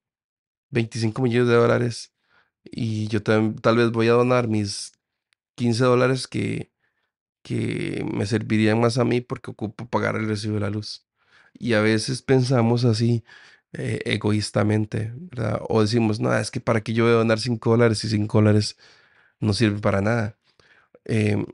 25 0.71 1.23
millones 1.23 1.49
de 1.49 1.57
dólares 1.57 2.15
y 2.65 3.09
yo 3.09 3.23
tam- 3.23 3.61
tal 3.61 3.77
vez 3.79 3.91
voy 3.93 4.09
a 4.09 4.13
donar 4.13 4.49
mis 4.49 4.93
15 5.57 5.85
dólares 5.85 6.29
que, 6.29 6.73
que 7.43 8.05
me 8.13 8.27
servirían 8.27 8.81
más 8.81 8.99
a 8.99 9.05
mí 9.05 9.21
porque 9.23 9.53
ocupo 9.53 9.89
pagar 9.89 10.17
el 10.17 10.29
recibo 10.29 10.55
de 10.57 10.61
la 10.63 10.71
luz. 10.71 11.07
Y 11.55 11.75
a 11.75 11.81
veces 11.83 12.23
pensamos 12.23 12.85
así 12.85 13.25
eh, 13.73 14.01
egoístamente, 14.07 15.13
¿verdad? 15.17 15.61
O 15.69 15.83
decimos, 15.83 16.21
no, 16.21 16.35
es 16.37 16.51
que 16.51 16.61
para 16.61 16.83
qué 16.83 16.93
yo 16.95 17.05
voy 17.05 17.13
a 17.15 17.17
donar 17.17 17.41
5 17.41 17.71
dólares 17.71 18.05
y 18.05 18.09
5 18.11 18.39
dólares 18.39 18.77
no 19.41 19.55
sirven 19.55 19.81
para 19.81 20.01
nada. 20.03 20.39
Em, 21.05 21.47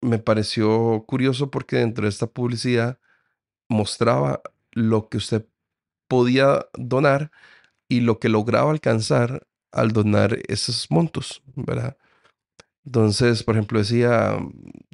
me 0.00 0.18
pareció 0.18 1.04
curioso 1.06 1.50
porque 1.50 1.76
dentro 1.76 2.04
de 2.04 2.10
esta 2.10 2.26
publicidad 2.26 2.98
mostraba 3.68 4.42
lo 4.72 5.08
que 5.08 5.18
usted 5.18 5.46
podía 6.08 6.66
donar 6.74 7.32
y 7.88 8.00
lo 8.02 8.20
que 8.20 8.30
lograba 8.30 8.72
alcanzar 8.72 9.46
al 9.72 9.92
donar 9.92 10.38
esos 10.48 10.90
montos, 10.90 11.42
¿verdad? 11.56 11.98
Entonces, 12.86 13.44
por 13.44 13.56
ejemplo, 13.56 13.80
decía, 13.80 14.38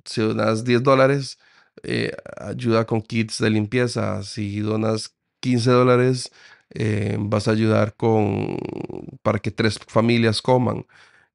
si 0.05 0.23
donas 0.23 0.65
10 0.65 0.83
dólares, 0.83 1.39
eh, 1.83 2.13
ayuda 2.39 2.87
con 2.87 3.03
kits 3.03 3.39
de 3.41 3.51
limpieza. 3.51 4.23
Si 4.25 4.61
donas 4.61 5.16
15 5.47 5.71
dólares, 5.71 6.33
eh, 6.71 7.17
vas 7.21 7.47
a 7.47 7.53
ayudar 7.53 7.95
con, 7.97 8.59
para 9.23 9.39
que 9.39 9.53
tres 9.53 9.79
familias 9.87 10.43
coman. 10.43 10.87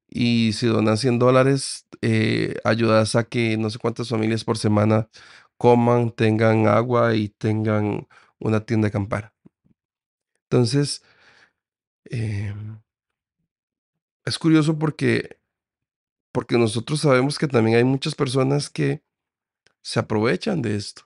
Y 0.08 0.52
si 0.54 0.66
donas 0.66 1.00
100 1.00 1.18
dólares, 1.18 1.86
eh, 2.02 2.56
ayudas 2.64 3.16
a 3.16 3.24
que 3.24 3.56
no 3.56 3.70
sé 3.70 3.78
cuántas 3.78 4.10
familias 4.10 4.44
por 4.44 4.58
semana 4.58 5.08
coman, 5.58 6.12
tengan 6.12 6.66
agua 6.68 7.14
y 7.14 7.30
tengan 7.30 8.06
una 8.38 8.66
tienda 8.66 8.86
de 8.86 8.90
acampar. 8.90 9.32
Entonces, 10.50 11.02
em, 12.10 12.80
es 14.26 14.38
curioso 14.38 14.78
porque, 14.78 15.38
porque 16.32 16.58
nosotros 16.58 17.00
sabemos 17.00 17.38
que 17.38 17.48
también 17.48 17.78
hay 17.78 17.84
muchas 17.84 18.14
personas 18.14 18.68
que 18.68 19.02
se 19.82 20.00
aprovechan 20.00 20.60
de 20.62 20.76
esto. 20.76 21.02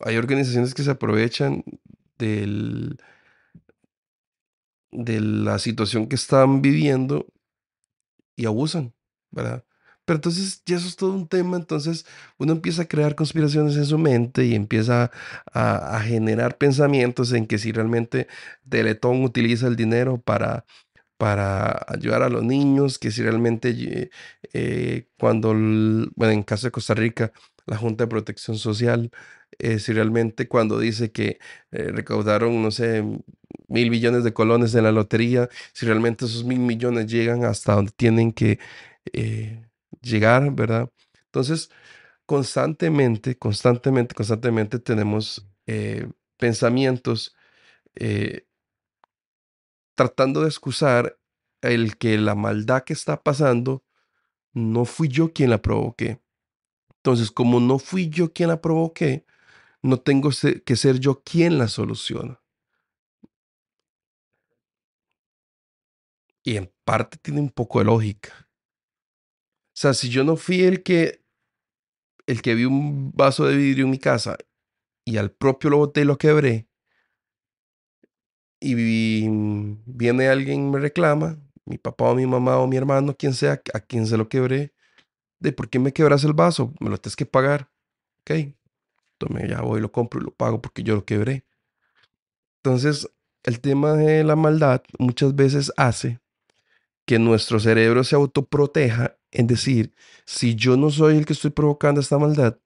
Hay 0.00 0.16
organizaciones 0.16 0.74
que 0.74 0.82
se 0.82 0.90
aprovechan 0.92 1.64
del, 2.20 2.96
de 4.92 5.20
la 5.20 5.58
situación 5.58 6.06
que 6.08 6.14
están 6.16 6.62
viviendo 6.62 7.26
y 8.36 8.46
abusan, 8.46 8.94
¿verdad? 9.30 9.64
Pero 10.04 10.16
entonces 10.16 10.62
ya 10.66 10.76
eso 10.76 10.88
es 10.88 10.96
todo 10.96 11.12
un 11.12 11.28
tema, 11.28 11.56
entonces 11.56 12.04
uno 12.38 12.52
empieza 12.52 12.82
a 12.82 12.88
crear 12.88 13.14
conspiraciones 13.14 13.76
en 13.76 13.84
su 13.86 13.98
mente 13.98 14.44
y 14.46 14.54
empieza 14.54 15.10
a, 15.52 16.00
generar 16.04 16.58
pensamientos 16.58 17.32
en 17.32 17.46
que 17.46 17.58
si 17.58 17.70
realmente 17.72 18.26
Teletón 18.68 19.22
utiliza 19.24 19.66
el 19.68 19.76
dinero 19.76 20.20
para 20.20 20.64
para 21.18 21.84
ayudar 21.88 22.22
a 22.24 22.28
los 22.30 22.44
niños, 22.44 22.98
que 22.98 23.10
si 23.12 23.22
realmente 23.22 23.74
ye- 23.76 24.10
eh, 24.52 25.08
cuando, 25.18 25.50
bueno, 25.54 26.32
en 26.32 26.42
caso 26.44 26.66
de 26.68 26.72
Costa 26.72 26.94
Rica, 26.94 27.32
la 27.66 27.78
Junta 27.78 28.04
de 28.04 28.08
Protección 28.08 28.58
Social, 28.58 29.10
eh, 29.60 29.78
si 29.78 29.92
realmente 29.92 30.48
cuando 30.48 30.78
dice 30.78 31.12
que 31.12 31.38
eh, 31.72 31.84
recaudaron, 31.92 32.62
no 32.62 32.70
sé, 32.70 33.02
mil 33.68 33.90
millones 33.90 34.24
de 34.24 34.32
colones 34.34 34.74
en 34.74 34.84
la 34.84 34.92
lotería, 34.92 35.48
si 35.72 35.86
realmente 35.86 36.24
esos 36.26 36.44
mil 36.44 36.60
millones 36.60 37.06
llegan 37.06 37.44
hasta 37.44 37.74
donde 37.74 37.92
tienen 37.92 38.32
que 38.32 38.58
eh, 39.12 39.66
llegar, 40.02 40.52
¿verdad? 40.52 40.90
Entonces, 41.26 41.70
constantemente, 42.26 43.38
constantemente, 43.38 44.14
constantemente 44.14 44.78
tenemos 44.78 45.46
pensamientos. 46.38 47.34
tratando 49.94 50.42
de 50.42 50.48
excusar 50.48 51.18
el 51.62 51.96
que 51.98 52.18
la 52.18 52.34
maldad 52.34 52.84
que 52.84 52.92
está 52.92 53.22
pasando 53.22 53.84
no 54.54 54.84
fui 54.84 55.08
yo 55.08 55.32
quien 55.32 55.50
la 55.50 55.62
provoqué. 55.62 56.20
Entonces, 56.96 57.30
como 57.30 57.60
no 57.60 57.78
fui 57.78 58.10
yo 58.10 58.32
quien 58.32 58.48
la 58.50 58.60
provoqué, 58.60 59.24
no 59.82 59.98
tengo 60.00 60.30
que 60.64 60.76
ser 60.76 61.00
yo 61.00 61.22
quien 61.22 61.58
la 61.58 61.68
soluciona. 61.68 62.40
Y 66.44 66.58
en 66.58 66.70
parte 66.84 67.16
tiene 67.16 67.40
un 67.40 67.48
poco 67.48 67.78
de 67.78 67.86
lógica. 67.86 68.46
O 69.74 69.80
sea, 69.80 69.94
si 69.94 70.08
yo 70.10 70.24
no 70.24 70.36
fui 70.36 70.62
el 70.62 70.82
que 70.82 71.22
el 72.26 72.42
que 72.42 72.54
vi 72.54 72.64
un 72.64 73.12
vaso 73.12 73.44
de 73.46 73.56
vidrio 73.56 73.84
en 73.84 73.90
mi 73.90 73.98
casa 73.98 74.36
y 75.06 75.18
al 75.18 75.32
propio 75.32 75.70
lo 75.70 75.78
boté 75.78 76.02
y 76.02 76.04
lo 76.04 76.18
quebré 76.18 76.68
y 78.60 78.74
vi- 78.74 79.28
viene 79.86 80.28
alguien 80.28 80.66
y 80.68 80.70
me 80.70 80.78
reclama, 80.80 81.38
mi 81.64 81.78
papá 81.78 82.10
o 82.10 82.14
mi 82.14 82.26
mamá 82.26 82.58
o 82.58 82.66
mi 82.66 82.76
hermano, 82.76 83.14
quien 83.16 83.34
sea, 83.34 83.62
a 83.74 83.80
quien 83.80 84.06
se 84.06 84.16
lo 84.16 84.28
quebré, 84.28 84.72
de 85.40 85.52
por 85.52 85.70
qué 85.70 85.78
me 85.78 85.92
quebras 85.94 86.24
el 86.24 86.34
vaso, 86.34 86.74
me 86.80 86.90
lo 86.90 86.98
tienes 86.98 87.16
que 87.16 87.26
pagar. 87.26 87.70
Ok, 88.22 88.32
tome, 89.20 89.46
ya 89.46 89.60
voy, 89.60 89.80
lo 89.80 89.92
compro 89.92 90.20
y 90.20 90.24
lo 90.24 90.32
pago 90.32 90.60
porque 90.60 90.82
yo 90.82 90.96
lo 90.96 91.04
quebré. 91.04 91.44
Entonces, 92.62 93.08
el 93.44 93.60
tema 93.60 93.92
de 93.92 94.24
la 94.24 94.36
maldad 94.36 94.82
muchas 94.98 95.34
veces 95.34 95.72
hace 95.76 96.20
que 97.06 97.18
nuestro 97.18 97.60
cerebro 97.60 98.04
se 98.04 98.16
autoproteja 98.16 99.16
en 99.30 99.46
decir, 99.46 99.94
si 100.24 100.54
yo 100.54 100.76
no 100.76 100.90
soy 100.90 101.18
el 101.18 101.26
que 101.26 101.32
estoy 101.34 101.50
provocando 101.50 102.00
esta 102.00 102.18
maldad, 102.18 102.58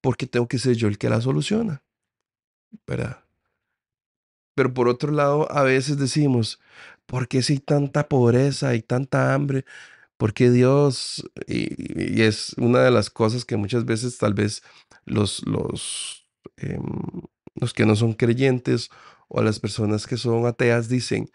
¿por 0.00 0.16
qué 0.16 0.26
tengo 0.26 0.48
que 0.48 0.58
ser 0.58 0.74
yo 0.74 0.88
el 0.88 0.98
que 0.98 1.08
la 1.08 1.20
soluciona? 1.20 1.82
¿Verdad? 2.86 3.24
Pero 4.54 4.74
por 4.74 4.88
otro 4.88 5.12
lado, 5.12 5.50
a 5.50 5.62
veces 5.62 5.98
decimos, 5.98 6.60
¿por 7.06 7.28
qué 7.28 7.42
si 7.42 7.54
hay 7.54 7.58
tanta 7.60 8.08
pobreza 8.08 8.74
y 8.74 8.82
tanta 8.82 9.34
hambre? 9.34 9.64
¿Por 10.20 10.34
qué 10.34 10.50
Dios? 10.50 11.24
Y, 11.46 12.20
es 12.22 12.52
una 12.58 12.80
de 12.82 12.90
las 12.90 13.08
cosas 13.08 13.46
que 13.46 13.56
muchas 13.56 13.86
veces 13.86 14.18
tal 14.18 14.34
vez 14.34 14.62
los, 15.06 15.46
los, 15.46 16.28
em, 16.58 16.82
los 17.54 17.72
que 17.72 17.86
no 17.86 17.96
son 17.96 18.12
creyentes 18.12 18.90
o 19.28 19.42
las 19.42 19.60
personas 19.60 20.06
que 20.06 20.18
son 20.18 20.44
ateas 20.46 20.90
dicen, 20.90 21.30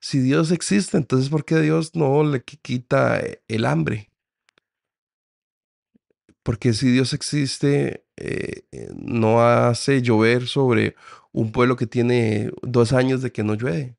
si 0.00 0.20
Dios 0.20 0.50
existe, 0.52 0.98
entonces 0.98 1.30
¿por 1.30 1.44
qué 1.46 1.60
Dios 1.60 1.94
no 1.96 2.24
le 2.24 2.44
qui- 2.44 2.60
quita 2.62 3.22
el 3.48 3.64
hambre? 3.66 4.10
Porque 6.42 6.72
si 6.74 6.90
Dios 6.90 7.12
existe, 7.12 8.04
eh, 8.16 8.64
eh, 8.72 8.88
no 8.96 9.42
hace 9.42 10.00
llover 10.02 10.46
sobre 10.46 10.94
un 11.32 11.50
pueblo 11.52 11.76
que 11.76 11.86
tiene 11.86 12.50
dos 12.62 12.92
años 12.92 13.20
de 13.22 13.32
que 13.32 13.42
no 13.42 13.54
llueve. 13.54 13.96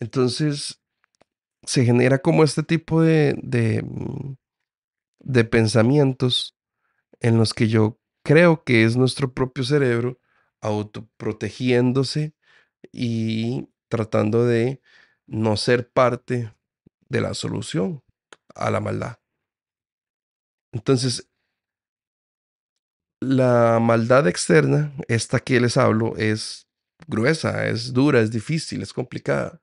Entonces 0.00 0.81
se 1.64 1.84
genera 1.84 2.18
como 2.18 2.44
este 2.44 2.62
tipo 2.62 3.02
de, 3.02 3.36
mm, 3.84 4.34
de 5.20 5.44
pensamientos 5.44 6.56
en 7.20 7.38
los 7.38 7.54
que 7.54 7.68
yo 7.68 7.98
creo 8.24 8.64
que 8.64 8.84
es 8.84 8.96
nuestro 8.96 9.32
propio 9.32 9.64
cerebro 9.64 10.18
autoprotegiéndose 10.60 12.34
y 12.92 13.68
tratando 13.88 14.44
de 14.46 14.80
no 15.26 15.56
ser 15.56 15.90
parte 15.90 16.52
de 17.08 17.20
la 17.20 17.34
solución 17.34 18.02
a 18.54 18.70
la 18.70 18.80
maldad. 18.80 19.18
Entonces, 20.72 21.28
la 23.20 23.78
maldad 23.80 24.26
externa, 24.26 24.92
esta 25.08 25.38
que 25.40 25.60
les 25.60 25.76
hablo, 25.76 26.16
es 26.16 26.66
gruesa, 27.06 27.66
es 27.66 27.92
dura, 27.92 28.20
es 28.20 28.30
difícil, 28.30 28.82
es 28.82 28.92
complicada. 28.92 29.60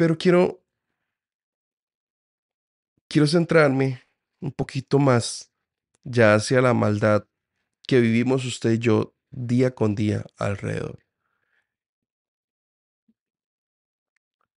Pero 0.00 0.16
quiero, 0.16 0.64
quiero 3.06 3.26
centrarme 3.26 4.02
un 4.40 4.50
poquito 4.50 4.98
más 4.98 5.52
ya 6.04 6.34
hacia 6.34 6.62
la 6.62 6.72
maldad 6.72 7.28
que 7.86 8.00
vivimos 8.00 8.46
usted 8.46 8.70
y 8.70 8.78
yo 8.78 9.14
día 9.30 9.74
con 9.74 9.94
día 9.94 10.24
alrededor. 10.38 11.04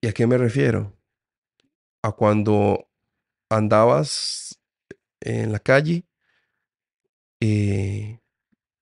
¿Y 0.00 0.06
a 0.06 0.14
qué 0.14 0.26
me 0.26 0.38
refiero? 0.38 0.96
A 2.02 2.12
cuando 2.12 2.88
andabas 3.50 4.58
en 5.20 5.52
la 5.52 5.58
calle 5.58 6.06
eh, 7.40 8.18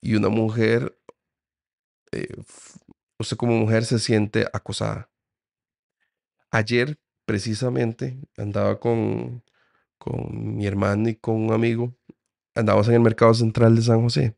y 0.01 0.15
una 0.15 0.29
mujer, 0.29 0.97
eh, 2.13 2.29
usted 3.19 3.37
como 3.37 3.59
mujer 3.59 3.85
se 3.85 3.99
siente 3.99 4.47
acosada. 4.53 5.12
Ayer, 6.53 6.99
precisamente, 7.25 8.19
andaba 8.37 8.79
con, 8.79 9.43
con 9.99 10.57
mi 10.57 10.67
hermano 10.67 11.09
y 11.11 11.17
con 11.17 11.37
un 11.37 11.53
amigo, 11.53 11.95
andábamos 12.55 12.89
en 12.89 12.95
el 12.97 13.01
mercado 13.01 13.35
central 13.35 13.77
de 13.77 13.83
San 13.83 14.03
José 14.03 14.37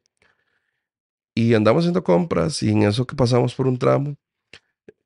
y 1.34 1.54
andamos 1.54 1.82
haciendo 1.82 2.04
compras 2.04 2.62
y 2.62 2.70
en 2.70 2.82
eso 2.82 3.06
que 3.06 3.16
pasamos 3.16 3.54
por 3.54 3.66
un 3.66 3.78
tramo, 3.78 4.16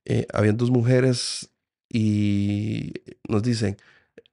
eh, 0.05 0.27
habían 0.33 0.57
dos 0.57 0.71
mujeres 0.71 1.51
y 1.91 2.95
nos 3.29 3.43
dicen, 3.43 3.77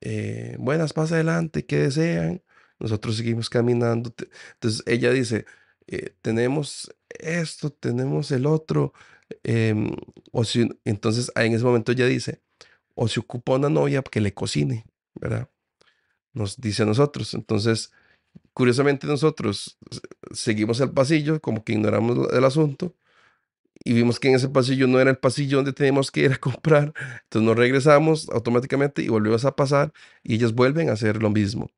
eh, 0.02 0.58
buenas, 0.60 0.94
pasa 0.94 1.16
adelante, 1.16 1.66
¿qué 1.68 1.78
desean? 1.80 2.44
Nosotros 2.80 3.18
seguimos 3.18 3.50
caminando. 3.52 4.14
Entonces 4.56 4.84
ella 4.88 5.12
dice, 5.12 5.46
eh, 5.88 6.16
tenemos 6.24 6.92
esto, 7.10 7.72
tenemos 7.72 8.32
el 8.32 8.48
otro. 8.48 8.94
em, 9.44 9.92
o 10.34 10.44
si, 10.46 10.70
entonces 10.86 11.32
en 11.36 11.54
ese 11.54 11.66
momento 11.66 11.92
ella 11.94 12.08
dice, 12.08 12.44
o 12.95 13.08
se 13.08 13.19
ocupa 13.19 13.53
una 13.53 13.69
novia 13.69 14.01
que 14.03 14.21
le 14.21 14.34
cocine, 14.34 14.86
¿verdad? 15.15 15.49
Nos 16.34 16.60
dice 16.60 16.84
a 16.84 16.86
nosotros. 16.86 17.34
Entonces, 17.34 17.91
curiosamente 18.53 19.08
nosotros 19.08 19.77
seguimos 20.31 20.79
el 20.81 20.91
pasillo, 20.91 21.41
como 21.41 21.63
que 21.63 21.73
ignoramos 21.73 22.34
el 22.34 22.43
asunto 22.45 22.95
y 23.84 23.93
vimos 23.93 24.19
que 24.19 24.29
en 24.29 24.36
ese 24.36 24.49
pasillo 24.49 24.88
no 24.88 24.99
era 24.99 25.12
el 25.12 25.17
pasillo 25.17 25.58
donde 25.58 25.73
teníamos 25.73 26.12
que 26.12 26.21
ir 26.21 26.34
a 26.34 26.38
comprar. 26.39 26.93
Entonces 27.23 27.47
nos 27.47 27.55
regresamos 27.55 28.29
automáticamente 28.29 29.01
y 29.03 29.10
volvimos 29.10 29.45
a 29.45 29.55
pasar 29.55 29.93
y 30.23 30.36
ellas 30.36 30.53
vuelven 30.53 30.89
a 30.89 30.93
hacer 30.93 31.21
lo 31.21 31.29
mismo. 31.29 31.69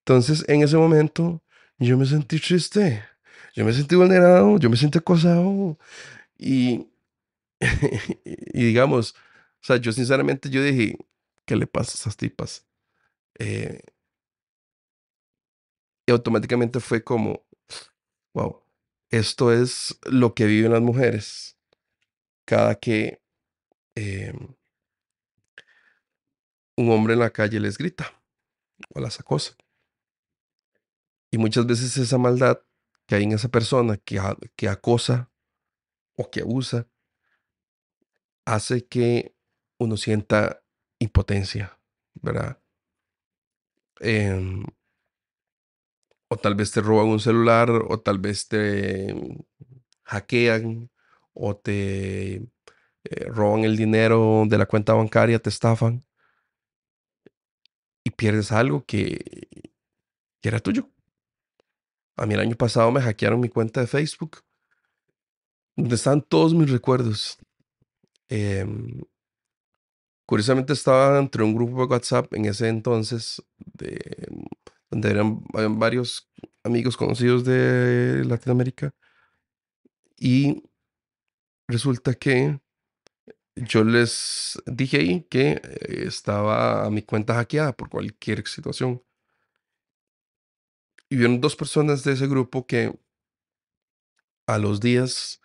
Entonces 0.00 0.44
en 0.48 0.62
ese 0.62 0.76
momento 0.76 1.42
yo 1.78 1.96
me 1.98 2.06
sentí 2.06 2.40
triste, 2.40 3.04
yo 3.54 3.64
me 3.64 3.72
sentí 3.72 3.96
vulnerado, 3.96 4.58
yo 4.58 4.70
me 4.70 4.76
sentí 4.76 4.98
acosado 4.98 5.78
y, 6.38 6.88
y 8.24 8.64
digamos, 8.64 9.14
o 9.64 9.66
sea, 9.66 9.76
yo 9.78 9.92
sinceramente 9.92 10.50
yo 10.50 10.62
dije, 10.62 10.98
¿qué 11.46 11.56
le 11.56 11.66
pasa 11.66 11.92
a 11.92 11.94
esas 11.94 12.18
tipas? 12.18 12.66
Eh, 13.38 13.80
y 16.06 16.12
automáticamente 16.12 16.80
fue 16.80 17.02
como, 17.02 17.46
wow, 18.34 18.62
esto 19.08 19.54
es 19.54 19.98
lo 20.04 20.34
que 20.34 20.44
viven 20.44 20.72
las 20.72 20.82
mujeres 20.82 21.58
cada 22.44 22.74
que 22.74 23.22
em, 23.94 24.54
un 26.76 26.90
hombre 26.90 27.14
en 27.14 27.20
la 27.20 27.30
calle 27.30 27.58
les 27.58 27.78
grita 27.78 28.22
o 28.94 29.00
las 29.00 29.18
acosa. 29.18 29.56
Y 31.30 31.38
muchas 31.38 31.64
veces 31.64 31.96
esa 31.96 32.18
maldad 32.18 32.60
que 33.06 33.14
hay 33.14 33.22
en 33.22 33.32
esa 33.32 33.48
persona 33.48 33.96
que, 33.96 34.20
que 34.56 34.68
acosa 34.68 35.32
o 36.16 36.30
que 36.30 36.42
abusa 36.42 36.86
hace 38.44 38.86
que 38.86 39.34
uno 39.78 39.96
sienta 39.96 40.62
impotencia, 40.98 41.78
¿verdad? 42.14 42.60
Em, 44.00 44.64
o 46.28 46.36
tal 46.36 46.54
vez 46.54 46.70
te 46.72 46.80
roban 46.80 47.08
un 47.08 47.20
celular, 47.20 47.70
o 47.70 48.00
tal 48.00 48.18
vez 48.18 48.48
te 48.48 49.14
hackean, 50.04 50.90
o 51.32 51.56
te 51.56 52.34
eh, 52.36 53.24
roban 53.28 53.64
el 53.64 53.76
dinero 53.76 54.44
de 54.48 54.58
la 54.58 54.66
cuenta 54.66 54.94
bancaria, 54.94 55.38
te 55.38 55.50
estafan 55.50 56.04
y 58.04 58.10
pierdes 58.10 58.52
algo 58.52 58.84
que, 58.84 59.18
que 60.40 60.48
era 60.48 60.60
tuyo. 60.60 60.90
A 62.16 62.26
mí 62.26 62.34
el 62.34 62.40
año 62.40 62.56
pasado 62.56 62.92
me 62.92 63.00
hackearon 63.00 63.40
mi 63.40 63.48
cuenta 63.48 63.80
de 63.80 63.86
Facebook, 63.86 64.44
donde 65.76 65.96
están 65.96 66.22
todos 66.22 66.54
mis 66.54 66.70
recuerdos. 66.70 67.38
Em, 68.28 69.02
curiosamente 70.26 70.72
estaba 70.72 71.18
entre 71.18 71.42
un 71.42 71.54
grupo 71.54 71.80
de 71.80 71.92
WhatsApp 71.92 72.32
en 72.34 72.46
ese 72.46 72.68
entonces, 72.68 73.42
de, 73.58 74.28
donde 74.90 75.10
eran, 75.10 75.42
varios 75.78 76.30
amigos 76.62 76.96
conocidos 76.96 77.44
de 77.44 78.24
Latinoamérica, 78.24 78.94
y 80.16 80.62
resulta 81.68 82.14
que 82.14 82.60
yo 83.56 83.84
les 83.84 84.60
dije 84.66 84.98
ahí 84.98 85.22
que 85.30 85.60
eh, 85.62 86.04
estaba 86.06 86.90
mi 86.90 87.02
cuenta 87.02 87.34
hackeada 87.34 87.72
por 87.76 87.88
cualquier 87.90 88.46
situación. 88.48 89.02
Y 91.08 91.16
vieron 91.16 91.40
dos 91.40 91.54
personas 91.54 92.02
de 92.04 92.12
ese 92.12 92.26
grupo 92.26 92.66
que 92.66 92.98
a 94.46 94.58
los 94.58 94.80
días 94.80 95.40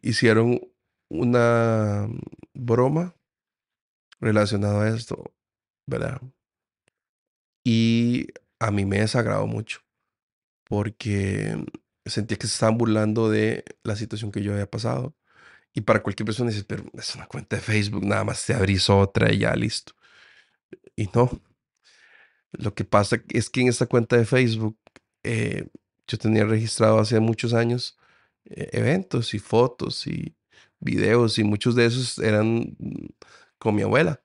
hicieron 0.00 0.60
una 1.08 2.08
broma 2.54 3.14
relacionada 4.22 4.84
a 4.84 4.96
esto, 4.96 5.34
¿verdad? 5.86 6.22
Y 7.64 8.28
a 8.58 8.70
mí 8.70 8.86
me 8.86 9.00
desagradó 9.00 9.46
mucho 9.46 9.80
porque 10.64 11.64
sentía 12.06 12.38
que 12.38 12.46
se 12.46 12.54
estaban 12.54 12.78
burlando 12.78 13.30
de 13.30 13.64
la 13.84 13.96
situación 13.96 14.32
que 14.32 14.42
yo 14.42 14.52
había 14.52 14.70
pasado. 14.70 15.14
Y 15.74 15.82
para 15.82 16.02
cualquier 16.02 16.26
persona 16.26 16.50
dices, 16.50 16.64
pero 16.64 16.84
es 16.94 17.14
una 17.16 17.26
cuenta 17.26 17.56
de 17.56 17.62
Facebook, 17.62 18.04
nada 18.04 18.24
más 18.24 18.44
te 18.46 18.54
abrís 18.54 18.90
otra 18.90 19.32
y 19.32 19.38
ya 19.40 19.54
listo. 19.56 19.94
Y 20.96 21.08
no, 21.14 21.30
lo 22.52 22.74
que 22.74 22.84
pasa 22.84 23.22
es 23.30 23.50
que 23.50 23.62
en 23.62 23.68
esta 23.68 23.86
cuenta 23.86 24.16
de 24.16 24.26
Facebook 24.26 24.78
eh, 25.22 25.68
yo 26.06 26.18
tenía 26.18 26.44
registrado 26.44 26.98
hace 26.98 27.18
muchos 27.20 27.54
años 27.54 27.98
eh, 28.44 28.68
eventos 28.72 29.34
y 29.34 29.38
fotos 29.38 30.06
y 30.06 30.36
videos 30.80 31.38
y 31.38 31.44
muchos 31.44 31.74
de 31.76 31.86
esos 31.86 32.18
eran 32.18 32.76
con 33.62 33.76
mi 33.76 33.82
abuela, 33.82 34.20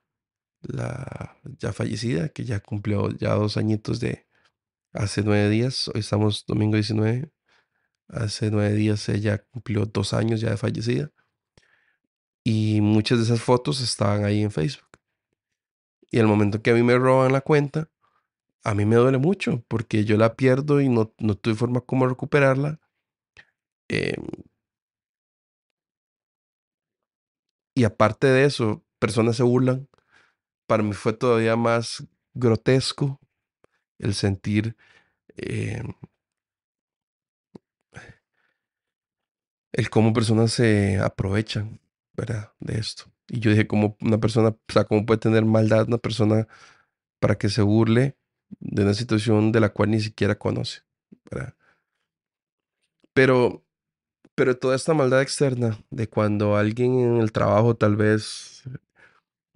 la 0.62 1.38
ya 1.60 1.72
fallecida, 1.72 2.30
que 2.30 2.44
ya 2.44 2.60
cumplió 2.60 3.12
ya 3.12 3.36
dos 3.36 3.56
añitos 3.56 4.00
de 4.00 4.26
hace 4.94 5.22
nueve 5.22 5.48
días. 5.52 5.90
Hoy 5.90 6.00
estamos 6.00 6.44
domingo 6.48 6.74
19. 6.74 7.32
Hace 8.08 8.50
nueve 8.50 8.74
días 8.74 9.08
ella 9.10 9.38
cumplió 9.38 9.86
dos 9.86 10.14
años 10.16 10.42
ya 10.42 10.50
de 10.50 10.58
fallecida. 10.58 11.12
Y 12.44 12.82
muchas 12.82 13.20
de 13.20 13.26
esas 13.26 13.40
fotos 13.42 13.80
estaban 13.80 14.26
ahí 14.26 14.42
en 14.42 14.50
Facebook. 14.50 14.88
Y 16.10 16.18
el 16.18 16.26
momento 16.26 16.64
que 16.64 16.72
a 16.72 16.74
mí 16.74 16.82
me 16.82 16.98
roban 16.98 17.32
la 17.32 17.42
cuenta, 17.42 17.92
a 18.64 18.74
mí 18.74 18.86
me 18.86 18.96
duele 18.96 19.20
mucho 19.20 19.64
porque 19.68 20.04
yo 20.04 20.18
la 20.18 20.36
pierdo 20.36 20.82
y 20.82 20.90
no, 20.90 21.14
no 21.20 21.36
tuve 21.36 21.54
forma 21.54 21.82
como 21.82 22.08
recuperarla. 22.08 22.80
Eh, 23.88 24.16
y 27.76 27.84
aparte 27.84 28.26
de 28.26 28.46
eso, 28.46 28.84
personas 29.00 29.38
se 29.38 29.44
burlan. 29.44 29.88
Para 30.68 30.84
mí 30.84 30.94
fue 30.94 31.14
todavía 31.14 31.56
más 31.56 32.06
grotesco 32.34 33.20
el 34.00 34.14
sentir 34.14 34.76
eh, 35.38 35.84
el 39.78 39.90
cómo 39.90 40.12
personas 40.12 40.52
se 40.52 40.98
aprovechan, 41.00 41.80
¿verdad? 42.14 42.52
De 42.60 42.80
esto. 42.80 43.06
Y 43.30 43.40
yo 43.40 43.52
dije, 43.52 43.68
como 43.68 43.96
una 44.02 44.20
persona, 44.20 44.56
cómo 44.88 45.06
puede 45.06 45.20
tener 45.20 45.46
maldad 45.46 45.88
una 45.88 46.00
persona 46.00 46.48
para 47.20 47.38
que 47.38 47.50
se 47.50 47.62
burle 47.62 48.18
de 48.60 48.84
una 48.84 48.94
situación 48.94 49.52
de 49.52 49.60
la 49.60 49.70
cual 49.70 49.92
ni 49.92 50.00
siquiera 50.00 50.38
conoce, 50.38 50.82
¿verdad? 51.30 51.56
Pero, 53.14 53.64
pero 54.36 54.58
toda 54.58 54.76
esta 54.76 54.94
maldad 54.94 55.22
externa 55.22 55.78
de 55.90 56.08
cuando 56.08 56.56
alguien 56.56 57.00
en 57.00 57.18
el 57.18 57.32
trabajo 57.32 57.76
tal 57.76 57.96
vez 57.96 58.64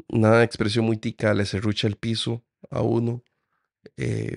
una 0.10 0.44
expresión 0.44 0.86
muy 0.86 0.98
tica 0.98 1.34
le 1.34 1.46
serrucha 1.46 1.88
el 1.88 1.98
piso 1.98 2.44
a 2.70 2.82
uno 2.82 3.24
eh, 3.98 4.36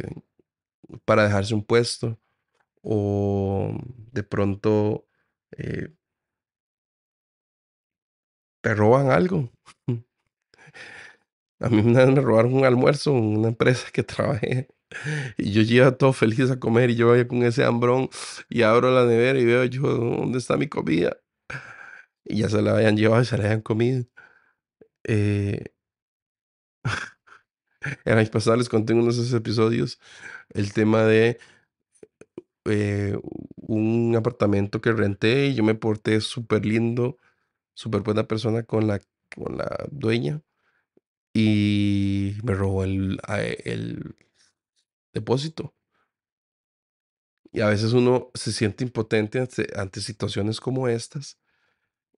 para 1.04 1.24
dejarse 1.24 1.54
un 1.54 1.64
puesto 1.64 2.18
o 2.82 3.78
de 4.12 4.22
pronto 4.22 5.06
eh, 5.56 5.88
te 8.62 8.74
roban 8.74 9.10
algo. 9.10 9.50
A 11.60 11.68
mí 11.68 11.80
una 11.80 12.04
vez 12.04 12.14
me 12.14 12.20
robaron 12.20 12.54
un 12.54 12.64
almuerzo 12.64 13.10
en 13.12 13.38
una 13.38 13.48
empresa 13.48 13.88
que 13.92 14.02
trabajé 14.04 14.68
y 15.38 15.52
yo 15.52 15.62
llego 15.62 15.94
todo 15.94 16.12
feliz 16.12 16.50
a 16.50 16.60
comer 16.60 16.90
y 16.90 16.96
yo 16.96 17.08
vaya 17.08 17.26
con 17.26 17.42
ese 17.42 17.64
hambrón 17.64 18.08
y 18.48 18.62
abro 18.62 18.90
la 18.94 19.04
nevera 19.06 19.38
y 19.38 19.44
veo 19.44 19.64
yo, 19.64 19.82
¿dónde 19.82 20.38
está 20.38 20.56
mi 20.56 20.68
comida? 20.68 21.16
Y 22.24 22.38
ya 22.38 22.48
se 22.48 22.62
la 22.62 22.72
habían 22.72 22.96
llevado 22.96 23.22
y 23.22 23.26
se 23.26 23.36
la 23.38 23.44
habían 23.44 23.60
comido. 23.62 24.04
Eh, 25.04 25.64
en 28.04 28.18
años 28.18 28.30
pasados 28.30 28.58
les 28.58 28.68
conté 28.68 28.92
en 28.92 29.00
unos 29.00 29.16
de 29.16 29.22
esos 29.22 29.34
episodios 29.34 29.98
el 30.50 30.72
tema 30.72 31.04
de 31.04 31.38
eh, 32.66 33.18
un 33.56 34.14
apartamento 34.16 34.80
que 34.80 34.92
renté 34.92 35.46
y 35.48 35.54
yo 35.54 35.64
me 35.64 35.74
porté 35.74 36.20
súper 36.20 36.64
lindo, 36.66 37.18
súper 37.74 38.02
buena 38.02 38.28
persona 38.28 38.64
con 38.64 38.86
la, 38.88 39.00
con 39.36 39.58
la 39.58 39.86
dueña 39.90 40.42
y 41.34 42.34
me 42.44 42.54
robó 42.54 42.84
el, 42.84 43.20
el 43.64 44.16
depósito. 45.14 45.74
Y 47.52 47.60
a 47.60 47.68
veces 47.68 47.92
uno 47.92 48.30
se 48.34 48.52
siente 48.52 48.84
impotente 48.84 49.38
ante, 49.38 49.68
ante 49.76 50.00
situaciones 50.00 50.60
como 50.60 50.88
estas. 50.88 51.38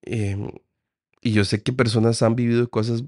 em, 0.03 0.51
y 1.27 1.33
yo 1.33 1.45
sé 1.45 1.61
que 1.61 1.73
personas 1.73 2.23
han 2.23 2.37
vivido 2.37 2.71
cosas 2.71 3.03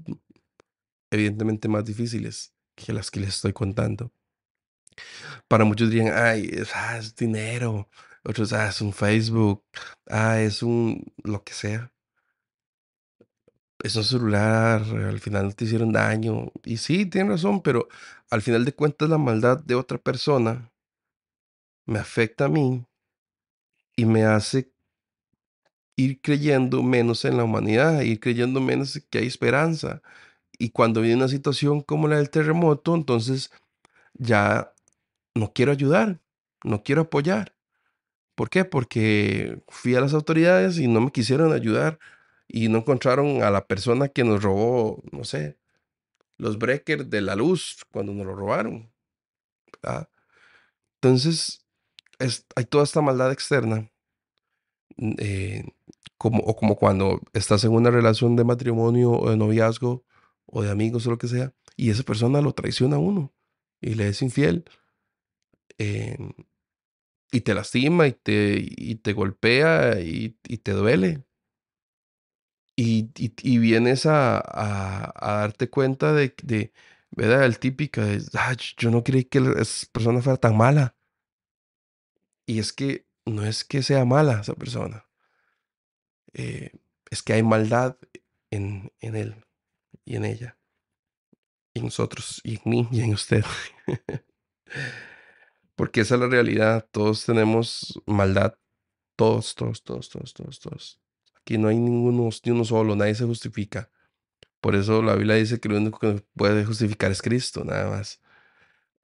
evidentemente 1.09 1.69
más 1.69 1.85
difíciles 1.85 2.53
que 2.75 2.91
las 2.91 3.09
que 3.11 3.21
les 3.21 3.29
estoy 3.29 3.53
contando. 3.53 4.11
Para 5.47 5.63
muchos 5.63 5.89
dirían, 5.89 6.11
ay, 6.13 6.49
es, 6.51 6.69
ah, 6.75 6.99
dinero. 7.17 7.87
Otros, 8.25 8.51
ah, 8.51 8.67
es 8.67 8.81
un 8.81 8.91
Facebook. 8.91 9.63
Ah, 10.05 10.41
es 10.41 10.61
un 10.63 11.05
lo 11.23 11.45
que 11.45 11.53
sea. 11.53 11.93
Es 13.81 13.95
un 13.95 14.03
celular. 14.03 14.81
Al 14.81 15.21
final 15.21 15.55
te 15.55 15.63
hicieron 15.63 15.93
daño. 15.93 16.51
Y 16.65 16.75
sí, 16.75 17.05
tienen 17.05 17.31
razón, 17.31 17.61
pero 17.61 17.87
al 18.29 18.41
final 18.41 18.65
de 18.65 18.73
cuentas 18.73 19.09
la 19.09 19.17
maldad 19.17 19.63
de 19.63 19.75
otra 19.75 19.97
persona 19.97 20.69
me 21.85 21.99
afecta 21.99 22.45
a 22.45 22.49
mí 22.49 22.85
y 23.95 24.03
me 24.03 24.25
hace 24.25 24.73
ir 25.99 26.21
creyendo 26.21 26.83
menos 26.83 27.25
en 27.25 27.37
la 27.37 27.43
humanidad, 27.45 28.01
ir 28.01 28.19
creyendo 28.19 28.61
menos 28.61 29.01
que 29.09 29.19
hay 29.19 29.27
esperanza. 29.27 30.01
Y 30.59 30.71
cuando 30.71 31.01
viene 31.01 31.17
una 31.17 31.29
situación 31.29 31.81
como 31.81 32.07
la 32.07 32.17
del 32.17 32.29
terremoto, 32.31 32.95
entonces 32.95 33.51
ya 34.15 34.73
no 35.35 35.53
quiero 35.53 35.71
ayudar, 35.73 36.21
no 36.63 36.83
quiero 36.83 37.03
apoyar. 37.03 37.55
¿Por 38.35 38.49
qué? 38.49 38.65
Porque 38.65 39.61
fui 39.67 39.95
a 39.95 40.01
las 40.01 40.13
autoridades 40.13 40.77
y 40.79 40.87
no 40.87 41.01
me 41.01 41.11
quisieron 41.11 41.53
ayudar 41.53 41.99
y 42.47 42.69
no 42.69 42.79
encontraron 42.79 43.43
a 43.43 43.51
la 43.51 43.67
persona 43.67 44.09
que 44.09 44.23
nos 44.23 44.43
robó, 44.43 45.03
no 45.11 45.23
sé, 45.25 45.57
los 46.37 46.57
breakers 46.59 47.09
de 47.09 47.21
la 47.21 47.35
luz 47.35 47.79
cuando 47.91 48.13
nos 48.13 48.25
lo 48.27 48.35
robaron. 48.35 48.91
¿verdad? 49.83 50.09
Entonces, 51.01 51.65
es- 52.19 52.45
hay 52.55 52.65
toda 52.65 52.83
esta 52.85 53.01
maldad 53.01 53.31
externa, 53.31 53.89
eh, 55.19 55.63
como, 56.17 56.43
o 56.43 56.55
como 56.55 56.75
cuando 56.75 57.21
estás 57.33 57.63
en 57.63 57.71
una 57.71 57.91
relación 57.91 58.35
de 58.35 58.43
matrimonio 58.43 59.11
o 59.11 59.29
de 59.31 59.37
noviazgo 59.37 60.03
o 60.45 60.63
de 60.63 60.71
amigos 60.71 61.07
o 61.07 61.11
lo 61.11 61.17
que 61.17 61.27
sea, 61.27 61.53
y 61.77 61.89
esa 61.91 62.03
persona 62.03 62.41
lo 62.41 62.53
traiciona 62.53 62.97
a 62.97 62.99
uno 62.99 63.33
y 63.81 63.95
le 63.95 64.09
es 64.09 64.21
infiel. 64.21 64.65
eh, 65.77 66.17
y 67.31 67.41
te 67.41 67.53
lastima 67.53 68.07
y 68.07 68.13
te, 68.13 68.57
y 68.59 68.95
te 68.95 69.13
golpea 69.13 69.99
y, 70.01 70.31
te 70.63 70.71
duele. 70.71 71.23
Y, 72.75 73.09
vienes 73.59 74.05
a, 74.05 75.13
darte 75.21 75.69
cuenta 75.69 76.13
de, 76.13 76.33
de, 76.43 76.71
¿verdad? 77.11 77.43
El 77.45 77.59
típico, 77.59 78.01
de, 78.01 78.23
"Ah, 78.33 78.55
yo 78.77 78.89
no 78.89 79.03
creí 79.03 79.25
que 79.25 79.39
esa 79.59 79.87
persona 79.91 80.21
fuera 80.21 80.37
tan 80.37 80.55
mala. 80.57 80.95
Y 82.45 82.59
es 82.59 82.73
que 82.73 83.07
no 83.25 83.45
es 83.45 83.63
que 83.63 83.83
sea 83.83 84.05
mala 84.05 84.41
esa 84.41 84.55
persona, 84.55 85.05
eh, 86.33 86.71
es 87.09 87.23
que 87.23 87.33
hay 87.33 87.43
maldad 87.43 87.97
en, 88.51 88.91
en 88.99 89.15
él 89.15 89.45
y 90.05 90.15
en 90.15 90.25
ella, 90.25 90.57
y 91.73 91.79
en 91.79 91.85
nosotros, 91.85 92.41
y 92.43 92.55
en 92.55 92.61
mí 92.65 92.87
y 92.91 93.01
en 93.01 93.13
usted. 93.13 93.43
Porque 95.75 96.01
esa 96.01 96.15
es 96.15 96.21
la 96.21 96.27
realidad, 96.27 96.87
todos 96.91 97.25
tenemos 97.25 98.01
maldad, 98.05 98.55
todos, 99.15 99.55
todos, 99.55 99.83
todos, 99.83 100.09
todos, 100.09 100.59
todos. 100.59 100.99
Aquí 101.35 101.57
no 101.57 101.69
hay 101.69 101.77
ninguno, 101.77 102.29
ni 102.43 102.51
uno 102.51 102.65
solo, 102.65 102.95
nadie 102.95 103.15
se 103.15 103.25
justifica. 103.25 103.89
Por 104.61 104.75
eso 104.75 105.01
la 105.01 105.15
Biblia 105.15 105.35
dice 105.35 105.59
que 105.59 105.69
lo 105.69 105.77
único 105.77 105.99
que 105.99 106.23
puede 106.35 106.65
justificar 106.65 107.11
es 107.11 107.21
Cristo, 107.21 107.63
nada 107.65 107.89
más. 107.89 108.21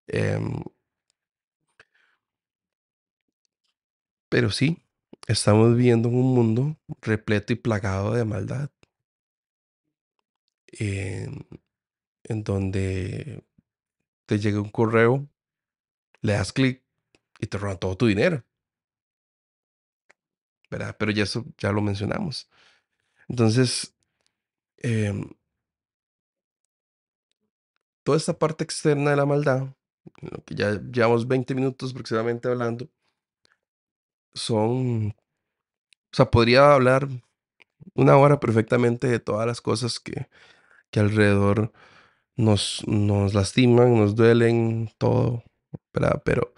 Em, 0.07 0.63
pero 4.29 4.51
sí, 4.51 4.84
estamos 5.27 5.75
viviendo 5.75 6.09
en 6.09 6.15
un 6.15 6.33
mundo 6.33 6.77
repleto 7.01 7.53
y 7.53 7.57
plagado 7.57 8.13
de 8.13 8.25
maldad, 8.25 8.71
en, 10.67 11.47
en 12.23 12.43
donde 12.43 13.45
te 14.27 14.39
llega 14.39 14.61
un 14.61 14.69
correo, 14.71 15.29
le 16.21 16.33
das 16.33 16.53
clic 16.53 16.83
y 17.39 17.47
te 17.47 17.57
roban 17.59 17.79
todo 17.79 17.97
tu 17.97 18.07
dinero, 18.07 18.43
¿verdad? 20.69 20.95
Pero 20.99 21.11
ya 21.11 21.23
eso 21.23 21.45
ya 21.57 21.71
lo 21.71 21.81
mencionamos. 21.81 22.49
Entonces, 23.29 23.95
em, 24.77 25.29
toda 28.03 28.17
esta 28.17 28.37
parte 28.37 28.63
externa 28.63 29.11
de 29.11 29.17
la 29.17 29.25
maldad, 29.25 29.67
lo 30.21 30.43
que 30.45 30.55
ya 30.55 30.81
llevamos 30.81 31.27
20 31.27 31.55
minutos 31.55 31.91
aproximadamente 31.91 32.47
hablando, 32.47 32.89
son, 34.35 35.09
o 35.09 36.15
sea, 36.15 36.31
podría 36.31 36.73
hablar 36.73 37.07
una 37.95 38.17
hora 38.17 38.39
perfectamente 38.39 39.07
de 39.07 39.19
todas 39.19 39.47
las 39.47 39.61
cosas 39.61 39.99
que, 39.99 40.27
que 40.91 40.99
alrededor 41.01 41.73
nos, 42.37 42.83
nos 42.87 43.33
lastiman, 43.35 43.95
nos 43.97 44.15
duelen, 44.15 44.91
todo, 44.99 45.43
¿verdad? 45.93 46.21
Pero, 46.25 46.53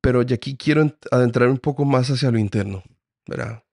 pero 0.00 0.22
ya 0.22 0.36
aquí 0.36 0.56
quiero 0.56 0.82
ent- 0.82 1.06
adentrar 1.10 1.48
un 1.48 1.58
poco 1.58 1.84
más 1.84 2.10
hacia 2.10 2.30
lo 2.30 2.38
interno, 2.38 2.82
¿verdad? 3.26 3.64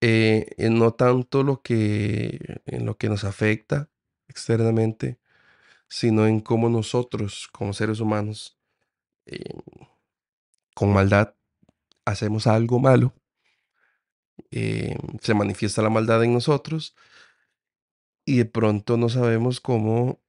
Eh, 0.00 0.46
no 0.70 0.92
tanto 0.92 1.42
lo 1.42 1.62
que, 1.62 2.60
en 2.66 2.86
lo 2.86 2.96
que 2.98 3.08
nos 3.08 3.24
afecta 3.24 3.90
externamente, 4.28 5.20
sino 5.88 6.26
en 6.26 6.40
cómo 6.40 6.68
nosotros, 6.70 7.48
como 7.52 7.72
seres 7.74 8.00
humanos, 8.00 8.58
eh, 9.26 9.54
con 10.74 10.92
maldad, 10.92 11.34
hacemos 12.04 12.46
algo 12.46 12.78
malo, 12.80 13.14
eh, 14.50 14.96
se 15.20 15.34
manifiesta 15.34 15.82
la 15.82 15.90
maldad 15.90 16.22
en 16.24 16.32
nosotros 16.32 16.94
y 18.24 18.38
de 18.38 18.44
pronto 18.44 18.96
no 18.96 19.08
sabemos 19.08 19.60
cómo, 19.60 20.20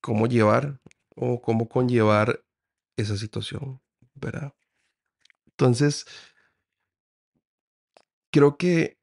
cómo 0.00 0.26
llevar 0.26 0.80
o 1.16 1.42
cómo 1.42 1.68
conllevar 1.68 2.44
esa 2.96 3.16
situación, 3.16 3.80
¿verdad? 4.14 4.54
Entonces, 5.46 6.06
creo 8.30 8.56
que 8.56 8.98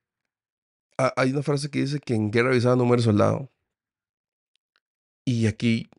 ha- 0.98 1.14
hay 1.18 1.32
una 1.32 1.44
frase 1.44 1.70
que 1.70 1.80
dice 1.80 2.00
que 2.00 2.14
en 2.16 2.32
guerra 2.32 2.50
avisada 2.50 2.76
no 2.76 2.86
muere 2.86 3.02
soldado. 3.04 3.50
Y 5.26 5.46
aquí, 5.48 5.90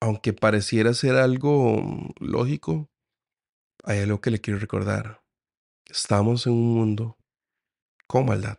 aunque 0.00 0.32
pareciera 0.32 0.94
ser 0.94 1.16
algo 1.16 1.76
mm, 1.82 2.10
lógico, 2.20 2.88
hay 3.86 4.00
algo 4.00 4.20
que 4.20 4.30
le 4.30 4.40
quiero 4.40 4.58
recordar. 4.60 5.22
Estamos 5.86 6.46
en 6.46 6.52
un 6.52 6.74
mundo 6.74 7.16
con 8.06 8.26
maldad. 8.26 8.58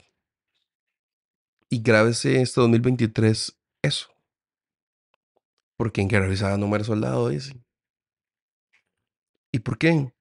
y 1.70 1.82
grábese 1.82 2.42
este 2.42 2.62
2023 2.62 3.58
eso. 3.82 4.08
Porque 5.78 6.02
en 6.02 6.10
realizaba 6.10 6.58
no 6.58 6.68
muere 6.68 6.84
soldado, 6.84 7.30
dice. 7.30 7.54
¿Y 9.52 9.60
por 9.60 9.78
qué? 9.78 10.12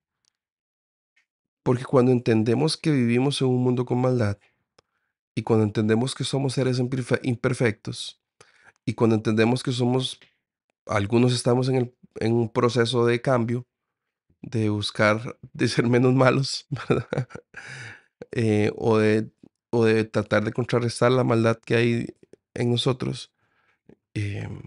Porque 1.62 1.84
cuando 1.84 2.12
entendemos 2.12 2.76
que 2.76 2.90
vivimos 2.90 3.40
en 3.40 3.48
un 3.48 3.62
mundo 3.62 3.84
con 3.84 4.00
maldad, 4.00 4.38
y 5.34 5.42
cuando 5.42 5.64
entendemos 5.64 6.14
que 6.14 6.24
somos 6.24 6.54
seres 6.54 6.80
imperfe- 6.80 7.20
imperfectos, 7.22 8.20
y 8.86 8.94
cuando 8.94 9.16
entendemos 9.16 9.62
que 9.62 9.72
somos, 9.72 10.20
algunos 10.86 11.34
estamos 11.34 11.68
en, 11.68 11.76
el, 11.76 11.96
en 12.20 12.34
un 12.34 12.50
proceso 12.52 13.06
de 13.06 13.20
cambio, 13.22 13.66
de 14.42 14.68
buscar 14.70 15.38
de 15.52 15.68
ser 15.68 15.86
menos 15.88 16.14
malos. 16.14 16.66
Eh, 18.32 18.72
o, 18.76 18.98
de, 18.98 19.30
o 19.70 19.84
de 19.84 20.04
tratar 20.04 20.44
de 20.44 20.52
contrarrestar 20.52 21.12
la 21.12 21.24
maldad 21.24 21.58
que 21.58 21.76
hay 21.76 22.16
en 22.54 22.70
nosotros, 22.70 23.32
em, 24.14 24.62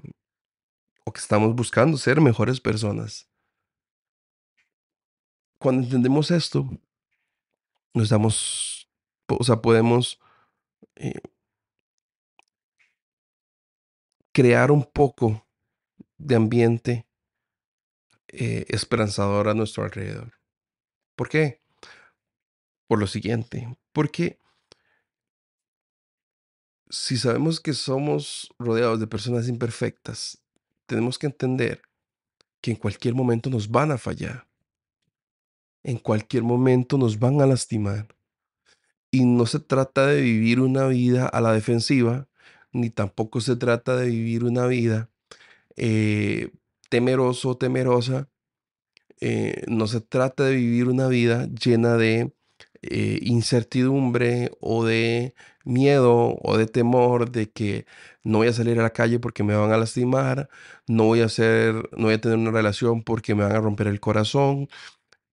o 1.06 1.12
que 1.12 1.20
estamos 1.20 1.56
buscando 1.56 1.98
ser 1.98 2.22
mejores 2.22 2.62
personas. 2.62 3.28
Cuando 5.60 5.84
entendemos 5.84 6.32
esto, 6.32 6.70
nos 7.94 8.10
damos, 8.10 8.88
o 9.28 9.44
sea, 9.44 9.62
podemos 9.62 10.20
eh, 10.96 11.20
crear 14.32 14.72
un 14.72 14.84
poco 14.84 15.46
de 16.18 16.36
ambiente 16.36 17.09
eh, 18.32 18.66
esperanzador 18.70 19.48
a 19.48 19.54
nuestro 19.54 19.84
alrededor. 19.84 20.34
¿Por 21.16 21.30
qué? 21.30 21.62
Por 22.88 23.00
lo 23.00 23.08
siguiente, 23.08 23.78
porque 23.92 24.40
si 26.90 27.18
sabemos 27.18 27.60
que 27.60 27.74
somos 27.74 28.54
rodeados 28.58 29.00
de 29.00 29.08
personas 29.08 29.48
imperfectas, 29.48 30.42
tenemos 30.86 31.20
que 31.20 31.28
entender 31.28 31.82
que 32.62 32.72
en 32.72 32.78
cualquier 32.78 33.14
momento 33.14 33.50
nos 33.50 33.70
van 33.70 33.92
a 33.92 33.98
fallar, 33.98 34.48
en 35.84 35.98
cualquier 35.98 36.44
momento 36.44 36.98
nos 36.98 37.20
van 37.20 37.42
a 37.42 37.46
lastimar. 37.46 38.08
Y 39.12 39.26
no 39.26 39.46
se 39.48 39.60
trata 39.60 40.08
de 40.08 40.22
vivir 40.22 40.60
una 40.60 40.88
vida 40.88 41.28
a 41.28 41.42
la 41.42 41.54
defensiva, 41.54 42.28
ni 42.72 42.92
tampoco 42.92 43.42
se 43.42 43.56
trata 43.56 43.96
de 43.96 44.08
vivir 44.08 44.44
una 44.44 44.68
vida 44.68 45.10
eh, 45.76 46.52
temeroso 46.90 47.58
temerosa. 47.58 48.30
eh, 49.22 49.64
no 49.68 49.88
se 49.88 50.02
trata 50.02 50.46
de 50.46 50.56
vivir 50.56 50.88
una 50.88 51.08
vida 51.08 51.48
llena 51.48 51.98
de 51.98 52.34
eh, 52.82 53.20
incertidumbre 53.24 54.52
o 54.62 54.86
de 54.86 55.36
miedo 55.66 56.38
o 56.42 56.58
de 56.58 56.68
temor 56.68 57.32
de 57.32 57.52
que 57.52 57.86
no 58.24 58.40
voy 58.40 58.48
a 58.48 58.54
salir 58.54 58.80
a 58.80 58.84
la 58.84 58.92
calle 58.92 59.20
porque 59.20 59.44
me 59.44 59.56
van 59.56 59.72
a 59.72 59.78
lastimar, 59.78 60.50
no 60.88 61.06
voy 61.06 61.22
a 61.22 61.26
hacer, 61.26 61.76
no 61.98 62.06
voy 62.06 62.16
a 62.16 62.22
tener 62.22 62.38
una 62.38 62.52
relación 62.52 63.04
porque 63.04 63.36
me 63.36 63.44
van 63.44 63.54
a 63.56 63.62
romper 63.62 63.88
el 63.88 64.00
corazón, 64.00 64.70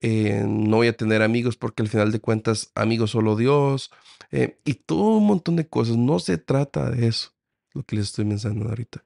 eh, 0.00 0.44
no 0.46 0.78
voy 0.78 0.88
a 0.88 0.96
tener 0.96 1.22
amigos 1.22 1.56
porque 1.56 1.82
al 1.82 1.88
final 1.88 2.12
de 2.12 2.20
cuentas 2.20 2.72
amigos 2.74 3.12
solo 3.12 3.36
Dios, 3.36 3.90
y 4.64 4.74
todo 4.74 5.18
un 5.18 5.26
montón 5.26 5.56
de 5.56 5.68
cosas. 5.68 5.96
No 5.96 6.18
se 6.18 6.38
trata 6.38 6.90
de 6.90 7.08
eso, 7.08 7.30
lo 7.74 7.82
que 7.84 7.96
les 7.96 8.06
estoy 8.06 8.24
mencionando 8.24 8.68
ahorita. 8.68 9.04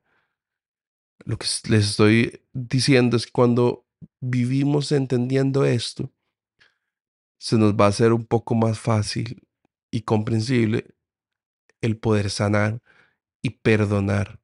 Lo 1.25 1.39
que 1.39 1.47
les 1.69 1.91
estoy 1.91 2.43
diciendo 2.53 3.17
es 3.17 3.27
que 3.27 3.33
cuando 3.33 3.87
vivimos 4.21 4.93
entendiendo 4.93 5.65
esto, 5.65 6.11
se 7.39 7.57
nos 7.57 7.75
va 7.75 7.87
a 7.87 7.89
hacer 7.89 8.13
un 8.13 8.27
poco 8.27 8.55
más 8.55 8.79
fácil 8.79 9.47
y 9.91 10.03
comprensible 10.03 10.95
el 11.81 11.99
poder 11.99 12.31
sanar 12.31 12.83
y 13.43 13.51
perdonar 13.51 14.41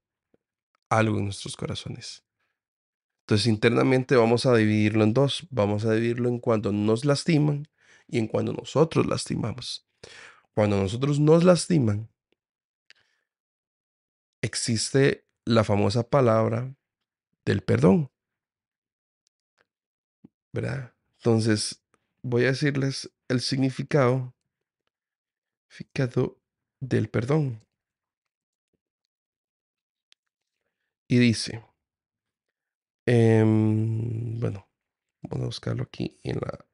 algo 0.89 1.19
en 1.19 1.25
nuestros 1.25 1.57
corazones. 1.57 2.25
Entonces 3.25 3.49
internamente 3.49 4.17
vamos 4.17 4.47
a 4.47 4.55
dividirlo 4.55 5.05
en 5.05 5.13
dos. 5.13 5.47
Vamos 5.51 5.85
a 5.85 5.93
dividirlo 5.93 6.29
en 6.29 6.39
cuando 6.39 6.73
nos 6.73 7.05
lastiman 7.05 7.69
y 8.07 8.19
en 8.19 8.29
cuando 8.29 8.53
nosotros 8.53 9.07
lastimamos. 9.07 9.87
Cuando 10.55 10.81
nosotros 10.81 11.19
nos 11.19 11.45
lastiman, 11.45 12.09
existe 14.41 15.26
la 15.47 15.65
famosa 15.65 16.03
palabra 16.03 16.77
del 17.47 17.63
perdón, 17.63 18.11
¿verdad? 20.53 20.93
Entonces 21.19 21.83
voy 22.23 22.45
a 22.45 22.49
decirles 22.49 23.11
el 23.29 23.41
significado, 23.41 24.35
del 26.81 27.09
perdón. 27.09 27.63
Y 31.09 31.19
dice, 31.19 31.65
em, 33.07 34.41
bueno, 34.41 34.69
vamos 35.23 35.45
a 35.45 35.47
buscarlo 35.47 35.85
aquí 35.85 36.19
en 36.25 36.37
la, 36.41 36.67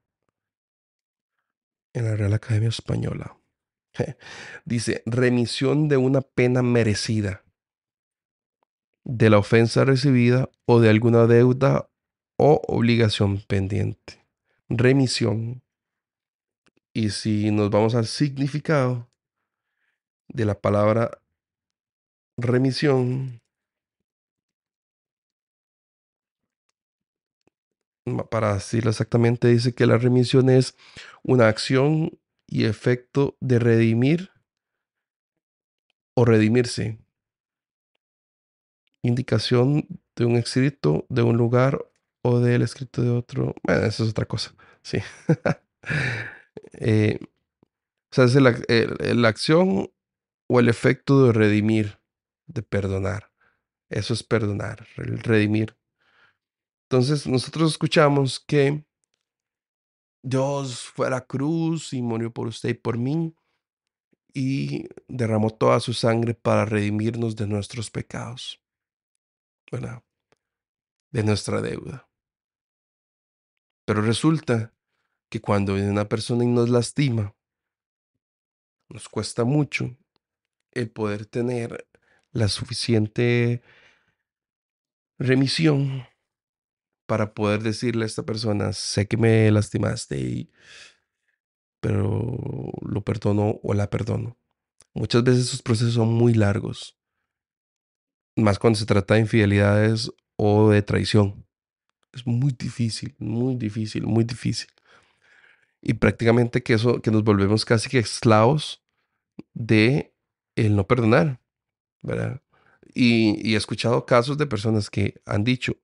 en 1.92 2.04
la 2.06 2.16
Real 2.16 2.32
Academia 2.32 2.70
Española. 2.70 3.36
Dice, 4.64 5.02
remisión 5.04 5.88
de 5.88 5.98
una 5.98 6.22
pena 6.22 6.62
merecida, 6.62 7.44
de 9.04 9.30
la 9.30 9.38
ofensa 9.38 9.84
recibida 9.84 10.50
o 10.66 10.80
de 10.80 10.90
alguna 10.90 11.26
deuda 11.26 11.88
o 12.36 12.60
obligación 12.66 13.40
pendiente. 13.46 14.24
Remisión. 14.68 15.62
Y 16.92 17.10
si 17.10 17.50
nos 17.50 17.70
vamos 17.70 17.94
al 17.94 18.06
significado 18.06 19.08
de 20.28 20.44
la 20.44 20.60
palabra 20.60 21.22
remisión, 22.36 23.40
para 28.30 28.54
decirlo 28.54 28.90
exactamente, 28.90 29.48
dice 29.48 29.74
que 29.74 29.86
la 29.86 29.98
remisión 29.98 30.50
es 30.50 30.76
una 31.22 31.48
acción 31.48 32.18
y 32.46 32.64
efecto 32.64 33.36
de 33.40 33.58
redimir 33.58 34.30
o 36.14 36.24
redimirse. 36.24 37.01
Indicación 39.02 39.86
de 40.16 40.24
un 40.24 40.36
escrito, 40.36 41.06
de 41.08 41.22
un 41.22 41.36
lugar 41.36 41.84
o 42.22 42.38
del 42.38 42.62
escrito 42.62 43.02
de 43.02 43.10
otro. 43.10 43.54
Bueno, 43.64 43.84
eso 43.86 44.04
es 44.04 44.10
otra 44.10 44.26
cosa. 44.26 44.54
Sí. 44.82 44.98
Eh, 46.74 47.18
o 47.22 48.14
sea, 48.14 48.24
es 48.24 49.16
la 49.16 49.28
acción 49.28 49.90
o 50.48 50.60
el 50.60 50.68
efecto 50.68 51.26
de 51.26 51.32
redimir, 51.32 51.98
de 52.46 52.62
perdonar. 52.62 53.32
Eso 53.90 54.14
es 54.14 54.22
perdonar, 54.22 54.86
el 54.96 55.18
redimir. 55.18 55.76
Entonces, 56.88 57.26
nosotros 57.26 57.72
escuchamos 57.72 58.40
que 58.40 58.84
Dios 60.22 60.84
fue 60.84 61.08
a 61.08 61.10
la 61.10 61.26
cruz 61.26 61.92
y 61.92 62.00
murió 62.00 62.32
por 62.32 62.46
usted 62.46 62.70
y 62.70 62.74
por 62.74 62.96
mí 62.96 63.34
y 64.32 64.88
derramó 65.08 65.50
toda 65.50 65.80
su 65.80 65.92
sangre 65.92 66.34
para 66.34 66.64
redimirnos 66.64 67.36
de 67.36 67.46
nuestros 67.46 67.90
pecados, 67.90 68.61
De 71.10 71.22
nuestra 71.22 71.62
deuda. 71.62 72.08
Pero 73.86 74.02
resulta 74.02 74.74
que 75.30 75.40
cuando 75.40 75.74
una 75.74 76.08
persona 76.08 76.44
y 76.44 76.48
nos 76.48 76.68
lastima, 76.68 77.34
nos 78.90 79.08
cuesta 79.08 79.44
mucho 79.44 79.96
el 80.72 80.90
poder 80.90 81.24
tener 81.26 81.88
la 82.32 82.48
suficiente 82.48 83.62
remisión 85.18 86.04
para 87.06 87.34
poder 87.34 87.62
decirle 87.62 88.04
a 88.04 88.06
esta 88.06 88.24
persona, 88.24 88.72
sé 88.72 89.06
que 89.06 89.16
me 89.16 89.50
lastimaste, 89.50 90.18
y- 90.18 90.50
pero 91.80 92.72
lo 92.82 93.02
perdono 93.02 93.58
o 93.62 93.74
la 93.74 93.90
perdono. 93.90 94.38
Muchas 94.94 95.24
veces 95.24 95.46
esos 95.46 95.62
procesos 95.62 95.94
son 95.94 96.12
muy 96.12 96.34
largos, 96.34 96.98
más 98.36 98.58
cuando 98.58 98.78
se 98.78 98.86
trata 98.86 99.14
de 99.14 99.20
infidelidades 99.20 100.12
o 100.36 100.70
de 100.70 100.82
traición. 100.82 101.46
Es 102.12 102.26
muy 102.26 102.52
difícil, 102.52 103.14
muy 103.18 103.56
difícil, 103.56 104.06
muy 104.06 104.24
difícil. 104.24 104.68
Y 105.80 105.94
prácticamente 105.94 106.62
que 106.62 106.74
eso, 106.74 107.00
que 107.00 107.10
nos 107.10 107.24
volvemos 107.24 107.64
casi 107.64 107.88
que 107.88 107.98
esclavos 107.98 108.82
de 109.54 110.14
el 110.56 110.76
no 110.76 110.86
perdonar, 110.86 111.40
¿verdad? 112.02 112.42
Y, 112.94 113.48
y 113.48 113.54
he 113.54 113.56
escuchado 113.56 114.04
casos 114.06 114.36
de 114.38 114.46
personas 114.46 114.90
que 114.90 115.20
han 115.24 115.44
dicho 115.44 115.76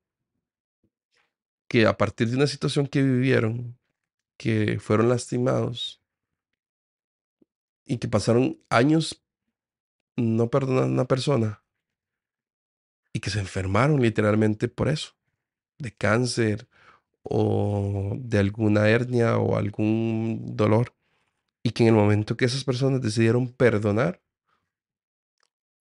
que 1.69 1.87
a 1.87 1.97
partir 1.97 2.29
de 2.29 2.37
una 2.37 2.47
situación 2.47 2.87
que 2.87 3.03
vivieron, 3.03 3.79
que 4.37 4.79
fueron 4.79 5.09
lastimados 5.09 6.03
y 7.85 7.99
que 7.99 8.09
pasaron 8.09 8.59
años 8.69 9.23
no 10.17 10.51
perdonando 10.51 10.87
a 10.87 10.93
una 10.93 11.05
persona 11.07 11.63
y 13.13 13.21
que 13.21 13.31
se 13.31 13.41
enfermaron 13.41 14.01
literalmente 14.01 14.69
por 14.69 14.89
eso, 14.89 15.17
de 15.79 15.93
cáncer 15.93 16.69
o 17.23 18.15
de 18.17 18.39
alguna 18.39 18.89
hernia 18.89 19.39
o 19.39 19.57
algún 19.57 20.57
dolor, 20.57 20.95
y 21.63 21.71
que 21.71 21.83
en 21.83 21.91
el 21.91 21.95
momento 21.95 22.37
que 22.37 22.45
esas 22.45 22.65
personas 22.65 23.03
decidieron 23.03 23.53
perdonar, 23.53 24.23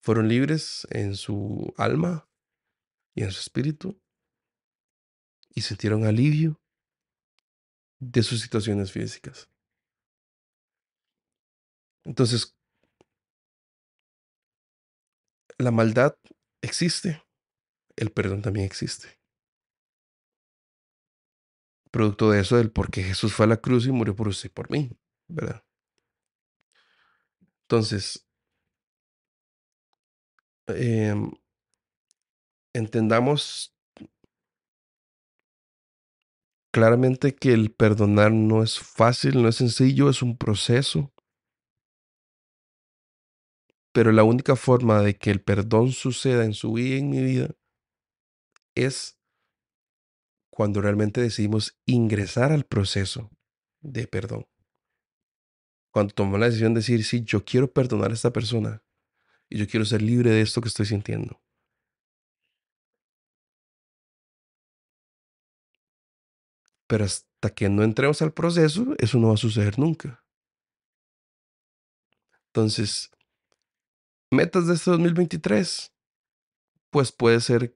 fueron 0.01 0.27
libres 0.27 0.87
en 0.91 1.15
su 1.15 1.73
alma 1.77 2.29
y 3.13 3.23
en 3.23 3.31
su 3.31 3.41
espíritu 3.41 3.99
y 5.49 5.61
sintieron 5.61 6.05
alivio 6.05 6.61
de 7.99 8.23
sus 8.23 8.41
situaciones 8.41 8.91
físicas. 8.91 9.49
Entonces, 12.05 12.55
la 15.57 15.71
maldad 15.71 16.15
existe, 16.67 17.23
el 17.95 18.11
perdón 18.11 18.41
también 18.41 18.65
existe. 18.65 19.19
Producto 21.91 22.29
de 22.31 22.41
eso, 22.41 22.57
del 22.57 22.71
por 22.71 22.91
qué 22.91 23.03
Jesús 23.03 23.33
fue 23.33 23.45
a 23.45 23.49
la 23.49 23.57
cruz 23.57 23.87
y 23.87 23.91
murió 23.91 24.15
por 24.15 24.27
usted 24.27 24.49
y 24.49 24.53
por 24.53 24.69
mí, 24.69 24.91
¿verdad? 25.27 25.63
Entonces, 27.63 28.25
em, 30.67 31.31
entendamos 32.73 33.73
claramente 36.71 37.35
que 37.35 37.53
el 37.53 37.71
perdonar 37.71 38.31
no 38.31 38.63
es 38.63 38.79
fácil, 38.79 39.41
no 39.41 39.49
es 39.49 39.55
sencillo, 39.55 40.09
es 40.09 40.21
un 40.21 40.37
proceso. 40.37 41.11
Pero 43.97 44.11
la 44.11 44.23
única 44.23 44.55
forma 44.55 45.01
de 45.01 45.17
que 45.17 45.31
el 45.31 45.41
perdón 45.41 45.91
suceda 45.91 46.45
en 46.45 46.53
su 46.53 46.73
vida 46.73 46.97
y 46.97 46.99
en 46.99 47.09
mi 47.09 47.19
vida 47.19 47.55
es 48.75 49.19
cuando 50.51 50.81
realmente 50.81 51.19
decidimos 51.19 51.79
ingresar 51.87 52.51
al 52.51 52.63
proceso 52.63 53.31
de 53.81 54.05
perdón. 54.05 54.45
Cuando 55.89 56.13
tomamos 56.13 56.39
la 56.39 56.45
decisión 56.45 56.75
de 56.75 56.81
decir, 56.81 57.03
sí, 57.03 57.23
yo 57.23 57.43
quiero 57.43 57.73
perdonar 57.73 58.11
a 58.11 58.13
esta 58.13 58.31
persona 58.31 58.83
y 59.49 59.57
yo 59.57 59.67
quiero 59.67 59.83
ser 59.83 60.03
libre 60.03 60.29
de 60.29 60.41
esto 60.41 60.61
que 60.61 60.67
estoy 60.67 60.85
sintiendo. 60.85 61.41
Pero 66.85 67.03
hasta 67.03 67.49
que 67.49 67.67
no 67.67 67.81
entremos 67.81 68.21
al 68.21 68.31
proceso, 68.31 68.93
eso 68.99 69.17
no 69.17 69.29
va 69.29 69.33
a 69.33 69.37
suceder 69.37 69.79
nunca. 69.79 70.23
Entonces, 72.53 73.09
metas 74.31 74.67
de 74.67 74.75
este 74.75 74.91
2023, 74.91 75.93
pues 76.89 77.11
puede 77.11 77.41
ser 77.41 77.75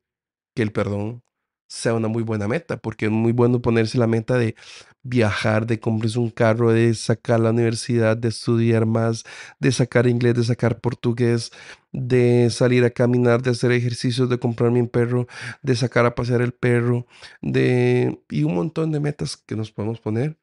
que 0.55 0.63
el 0.63 0.71
perdón 0.71 1.23
sea 1.67 1.93
una 1.93 2.09
muy 2.09 2.23
buena 2.23 2.49
meta, 2.49 2.77
porque 2.77 3.05
es 3.05 3.11
muy 3.11 3.31
bueno 3.31 3.61
ponerse 3.61 3.97
la 3.97 4.07
meta 4.07 4.37
de 4.37 4.55
viajar, 5.03 5.65
de 5.67 5.79
comprarse 5.79 6.19
un 6.19 6.29
carro, 6.29 6.71
de 6.73 6.93
sacar 6.93 7.39
la 7.39 7.51
universidad, 7.51 8.17
de 8.17 8.27
estudiar 8.27 8.85
más, 8.85 9.23
de 9.59 9.71
sacar 9.71 10.07
inglés, 10.07 10.35
de 10.35 10.43
sacar 10.43 10.81
portugués, 10.81 11.51
de 11.93 12.49
salir 12.49 12.83
a 12.83 12.89
caminar, 12.89 13.41
de 13.41 13.51
hacer 13.51 13.71
ejercicios, 13.71 14.29
de 14.29 14.39
comprarme 14.39 14.81
un 14.81 14.89
perro, 14.89 15.27
de 15.61 15.75
sacar 15.75 16.05
a 16.05 16.15
pasear 16.15 16.41
el 16.41 16.53
perro, 16.53 17.07
de 17.41 18.21
y 18.29 18.43
un 18.43 18.55
montón 18.55 18.91
de 18.91 18.99
metas 18.99 19.37
que 19.37 19.55
nos 19.55 19.71
podemos 19.71 20.01
poner. 20.01 20.37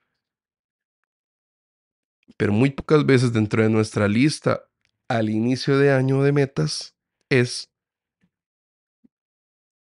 Pero 2.38 2.52
muy 2.52 2.70
pocas 2.70 3.04
veces 3.04 3.32
dentro 3.32 3.62
de 3.62 3.68
nuestra 3.68 4.08
lista 4.08 4.67
al 5.08 5.30
inicio 5.30 5.78
de 5.78 5.92
año 5.92 6.22
de 6.22 6.32
metas 6.32 6.94
es 7.30 7.70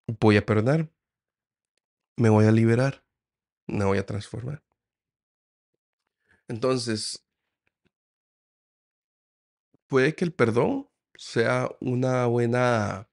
voy 0.07 0.37
a 0.37 0.45
perdonar, 0.45 0.91
me 2.17 2.29
voy 2.29 2.45
a 2.45 2.53
liberar, 2.53 3.03
me 3.67 3.85
voy 3.85 3.99
a 3.99 4.07
transformar. 4.07 4.63
Entonces, 6.47 7.25
puede 9.87 10.15
que 10.15 10.27
el 10.27 10.33
perdón 10.33 10.89
sea 11.17 11.71
una 11.81 12.27
buena 12.27 13.09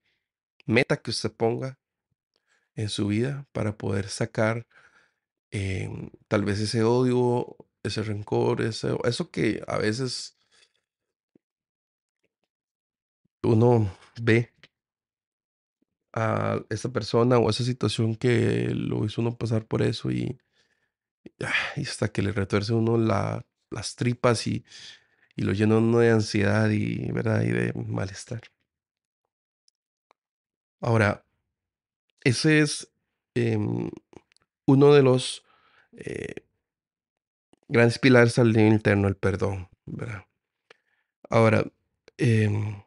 meta 0.65 0.97
que 0.97 1.11
usted 1.11 1.31
ponga 1.31 1.79
en 2.75 2.89
su 2.89 3.07
vida 3.07 3.47
para 3.53 3.77
poder 3.77 4.09
sacar 4.09 4.67
em, 5.51 6.09
tal 6.27 6.43
vez 6.43 6.59
ese 6.59 6.83
odio, 6.83 7.55
ese 7.83 8.03
rencor, 8.03 8.61
eso 8.61 9.31
que 9.31 9.63
a 9.67 9.77
veces 9.77 10.37
uno 13.43 13.91
ve 14.21 14.51
a 16.13 16.59
esa 16.69 16.89
persona 16.91 17.37
o 17.39 17.49
esa 17.49 17.63
situación 17.63 18.15
que 18.15 18.69
lo 18.75 19.05
hizo 19.05 19.21
uno 19.21 19.37
pasar 19.37 19.65
por 19.65 19.81
eso 19.81 20.11
y, 20.11 20.37
y 21.75 21.81
hasta 21.81 22.09
que 22.09 22.21
le 22.21 22.31
retuerce 22.31 22.73
uno 22.73 22.97
la, 22.97 23.45
las 23.69 23.95
tripas 23.95 24.47
y, 24.47 24.65
y 25.35 25.43
lo 25.43 25.53
llena 25.53 25.77
uno 25.77 25.99
de 25.99 26.11
ansiedad 26.11 26.69
y, 26.69 27.11
¿verdad? 27.11 27.43
y 27.43 27.51
de 27.51 27.73
malestar. 27.73 28.41
Ahora, 30.81 31.23
ese 32.23 32.59
es 32.59 32.91
em, 33.35 33.89
uno 34.65 34.93
de 34.93 35.03
los 35.03 35.43
eh, 35.93 36.35
grandes 37.67 37.99
pilares 37.99 38.37
al 38.39 38.55
interno, 38.57 39.07
el 39.07 39.15
perdón. 39.15 39.69
¿verdad? 39.85 40.25
Ahora, 41.29 41.63
em, 42.17 42.83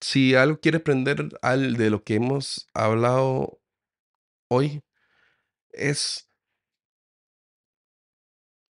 si 0.00 0.34
algo 0.34 0.60
quiere 0.60 0.78
aprender 0.78 1.28
al, 1.42 1.76
de 1.76 1.90
lo 1.90 2.04
que 2.04 2.14
hemos 2.14 2.68
hablado 2.74 3.60
hoy, 4.48 4.82
es, 5.70 6.30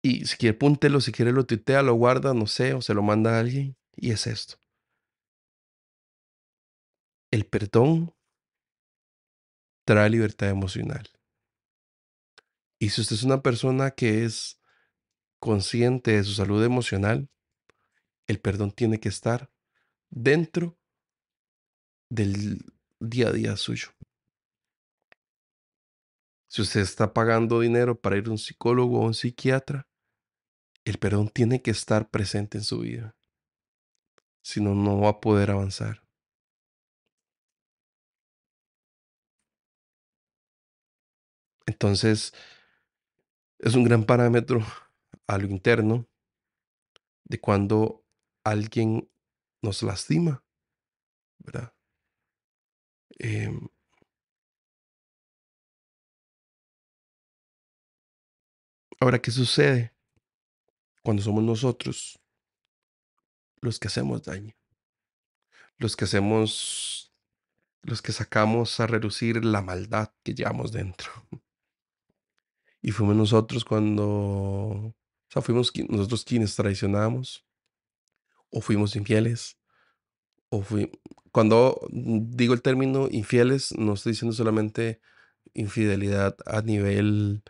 y 0.02 0.26
si 0.26 0.36
quiere 0.36 0.56
púntelo, 0.56 1.00
si 1.00 1.12
quiere 1.12 1.32
lo 1.32 1.46
tuitea, 1.46 1.82
lo 1.82 1.94
guarda, 1.94 2.34
no 2.34 2.46
sé, 2.46 2.74
o 2.74 2.82
se 2.82 2.94
lo 2.94 3.02
manda 3.02 3.36
a 3.36 3.40
alguien, 3.40 3.76
y 3.96 4.10
es 4.12 4.26
esto. 4.26 4.56
El 7.30 7.46
perdón 7.46 8.14
trae 9.84 10.10
libertad 10.10 10.48
emocional. 10.48 11.08
Y 12.78 12.90
si 12.90 13.00
usted 13.00 13.16
es 13.16 13.22
una 13.22 13.42
persona 13.42 13.90
que 13.90 14.24
es 14.24 14.60
consciente 15.40 16.12
de 16.12 16.24
su 16.24 16.32
salud 16.32 16.64
emocional, 16.64 17.28
el 18.26 18.40
perdón 18.40 18.70
tiene 18.70 19.00
que 19.00 19.08
estar 19.08 19.50
dentro 20.10 20.78
del 22.08 22.64
día 23.00 23.28
a 23.28 23.32
día 23.32 23.56
suyo. 23.56 23.88
Si 26.48 26.62
usted 26.62 26.80
está 26.80 27.12
pagando 27.12 27.60
dinero 27.60 28.00
para 28.00 28.16
ir 28.16 28.26
a 28.26 28.30
un 28.30 28.38
psicólogo 28.38 29.00
o 29.00 29.06
un 29.06 29.14
psiquiatra, 29.14 29.86
el 30.84 30.98
perdón 30.98 31.28
tiene 31.28 31.60
que 31.60 31.70
estar 31.70 32.10
presente 32.10 32.58
en 32.58 32.64
su 32.64 32.80
vida. 32.80 33.14
Si 34.42 34.60
no, 34.60 34.74
no 34.74 35.00
va 35.00 35.10
a 35.10 35.20
poder 35.20 35.50
avanzar. 35.50 36.02
Entonces, 41.66 42.32
es 43.58 43.74
un 43.74 43.84
gran 43.84 44.04
parámetro 44.04 44.60
a 45.26 45.36
lo 45.36 45.46
interno 45.48 46.08
de 47.24 47.38
cuando 47.38 48.04
alguien 48.42 49.10
nos 49.60 49.82
lastima, 49.82 50.42
¿verdad? 51.38 51.77
Em, 53.18 53.68
ahora, 59.00 59.20
¿qué 59.20 59.30
sucede 59.30 59.92
cuando 61.02 61.22
somos 61.22 61.42
nosotros 61.42 62.20
los 63.60 63.78
que 63.78 63.88
hacemos 63.88 64.22
daño? 64.22 64.54
Los 65.78 65.96
que 65.96 66.04
hacemos, 66.04 67.12
los 67.82 68.02
que 68.02 68.12
sacamos 68.12 68.78
a 68.80 68.86
reducir 68.86 69.44
la 69.44 69.62
maldad 69.62 70.12
que 70.22 70.34
llevamos 70.34 70.72
dentro. 70.72 71.10
Y 72.80 72.92
fuimos 72.92 73.16
nosotros 73.16 73.64
cuando, 73.64 74.04
o 74.06 74.94
sea, 75.28 75.42
fuimos 75.42 75.72
nosotros 75.88 76.24
quienes 76.24 76.54
traicionamos, 76.54 77.44
o 78.50 78.60
fuimos 78.60 78.94
infieles, 78.96 79.58
o 80.48 80.62
fui, 80.62 80.90
cuando 81.32 81.80
digo 81.90 82.54
el 82.54 82.62
término 82.62 83.08
infieles, 83.10 83.74
no 83.76 83.94
estoy 83.94 84.12
diciendo 84.12 84.34
solamente 84.34 85.00
infidelidad 85.54 86.36
a 86.46 86.62
nivel 86.62 87.42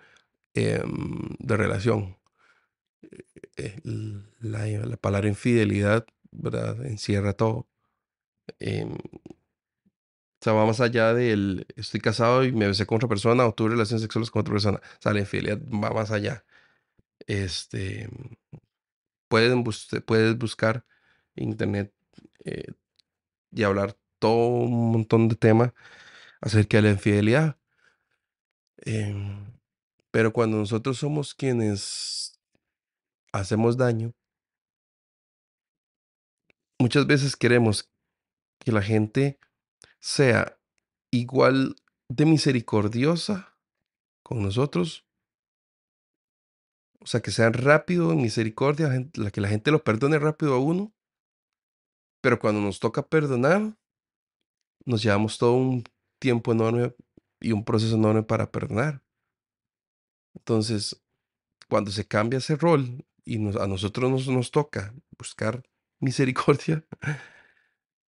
em, 0.55 1.37
de 1.39 1.57
relación. 1.57 2.19
Eh, 3.57 3.81
la, 4.41 4.67
la, 4.67 4.97
palabra 4.97 5.29
infidelidad, 5.29 6.07
¿verdad? 6.31 6.85
Encierra 6.87 7.33
todo. 7.35 7.69
Em, 8.61 8.93
o 10.41 10.45
sea, 10.45 10.53
va 10.53 10.67
más 10.67 10.81
allá 10.81 11.15
del 11.15 11.67
estoy 11.77 12.01
casado 12.01 12.45
y 12.45 12.53
me 12.53 12.67
besé 12.69 12.87
con 12.87 12.97
otra 12.97 13.09
persona 13.09 13.47
o 13.47 13.53
tuve 13.55 13.71
relaciones 13.71 14.03
sexuales 14.03 14.31
con 14.31 14.41
otra 14.41 14.53
persona. 14.55 14.79
O 14.79 15.03
sea, 15.03 15.13
la 15.13 15.21
infidelidad 15.21 15.59
va 15.69 15.91
más 15.91 16.11
allá. 16.13 16.45
Este, 17.27 18.09
pueden 19.29 19.65
puedes 20.07 20.39
buscar 20.39 20.85
internet 21.37 21.93
eh, 22.45 22.73
y 23.53 23.63
hablar 23.63 23.97
todo 24.19 24.49
un 24.49 24.93
montón 24.93 25.29
de 25.29 25.37
temas 25.37 25.73
acerca 26.41 26.79
de 26.79 26.83
la 26.83 26.91
infidelidad. 26.91 27.59
Em, 28.79 29.59
pero 30.11 30.33
cuando 30.33 30.57
nosotros 30.57 30.99
somos 30.99 31.35
quienes 31.35 32.41
hacemos 33.33 33.77
daño, 33.77 34.15
muchas 36.79 37.07
veces 37.07 37.37
queremos 37.37 37.91
que 38.59 38.73
la 38.73 38.83
gente 38.83 39.39
sea 40.01 40.59
igual 41.11 41.77
de 42.09 42.27
misericordiosa 42.27 43.57
con 44.23 44.43
nosotros. 44.43 45.05
O 47.01 47.07
sea, 47.07 47.21
que 47.21 47.31
sean 47.31 47.53
rápido 47.53 48.13
en 48.13 48.23
misericordia, 48.23 48.91
la 49.15 49.31
que 49.31 49.41
la 49.41 49.49
gente 49.49 49.71
lo 49.71 49.85
perdone 49.85 50.19
rápido 50.19 50.55
a 50.55 50.59
uno. 50.59 50.93
Pero 52.21 52.39
cuando 52.39 52.61
nos 52.61 52.81
toca 52.81 53.07
perdonar, 53.07 53.77
nos 54.85 55.03
llevamos 55.03 55.39
todo 55.39 55.55
un 55.55 55.85
tiempo 56.19 56.53
enorme 56.53 56.95
y 57.41 57.53
un 57.53 57.65
proceso 57.65 57.95
enorme 57.95 58.23
para 58.23 58.51
perdonar. 58.51 59.03
Entonces, 60.35 61.01
cuando 61.69 61.91
se 61.91 62.07
cambia 62.07 62.39
ese 62.39 62.57
rol 62.57 63.05
y 63.25 63.37
a 63.59 63.67
nosotros 63.67 64.11
nos, 64.11 64.29
nos 64.29 64.51
toca 64.51 64.95
buscar 65.17 65.63
misericordia, 66.01 66.85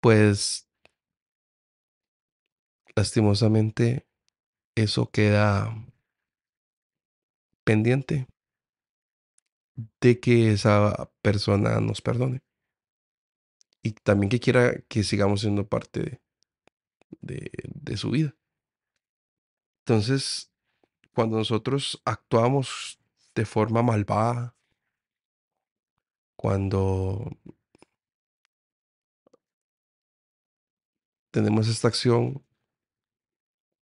pues 0.00 0.68
lastimosamente 2.94 4.06
eso 4.74 5.10
queda 5.10 5.74
pendiente 7.64 8.26
de 10.00 10.20
que 10.20 10.52
esa 10.52 11.10
persona 11.22 11.80
nos 11.80 12.00
perdone. 12.00 12.40
Y 13.88 13.92
también 13.92 14.28
que 14.28 14.38
quiera 14.38 14.82
que 14.86 15.02
sigamos 15.02 15.40
siendo 15.40 15.66
parte 15.66 16.20
de, 17.22 17.50
de, 17.64 17.96
su 17.96 18.10
vida. 18.10 18.36
Entonces, 19.80 20.52
cuando 21.14 21.38
nosotros 21.38 22.02
actuamos 22.04 22.98
de 23.34 23.46
forma 23.46 23.82
malvada, 23.82 24.54
cuando 26.36 27.34
tenemos 31.30 31.66
esta 31.68 31.88
acción, 31.88 32.44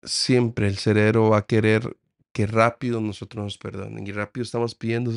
siempre 0.01 0.67
el 0.67 0.77
cerebro 0.77 1.31
va 1.31 1.39
a 1.39 1.45
querer 1.45 1.97
que 2.39 2.47
rápido 2.47 3.01
nosotros 3.01 3.43
nos 3.43 3.57
perdonen 3.57 4.07
y 4.07 4.13
rápido 4.13 4.43
estamos 4.43 4.73
pidiendo, 4.73 5.11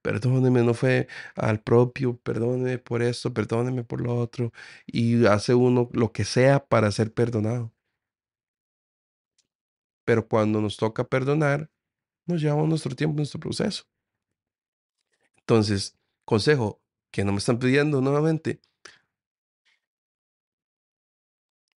perdóneme, 0.00 0.62
no 0.62 0.74
fue 0.74 1.08
al 1.34 1.60
propio, 1.60 2.16
perdóneme 2.18 2.78
por 2.78 3.02
esto, 3.02 3.34
perdóneme 3.34 3.82
por 3.82 4.00
lo 4.00 4.16
otro, 4.16 4.52
y 4.86 5.26
hace 5.26 5.54
uno 5.54 5.90
lo 5.92 6.12
que 6.12 6.24
sea 6.24 6.64
para 6.64 6.92
ser 6.92 7.12
perdonado. 7.12 7.72
Pero 10.04 10.28
cuando 10.28 10.60
nos 10.60 10.76
toca 10.76 11.02
perdonar, 11.02 11.68
nos 12.26 12.40
llevamos 12.40 12.68
nuestro 12.68 12.94
tiempo, 12.94 13.16
nuestro 13.16 13.40
proceso. 13.40 13.82
Entonces, 15.38 15.98
consejo 16.24 16.80
que 17.10 17.24
no 17.24 17.32
me 17.32 17.38
están 17.38 17.58
pidiendo 17.58 18.00
nuevamente, 18.00 18.60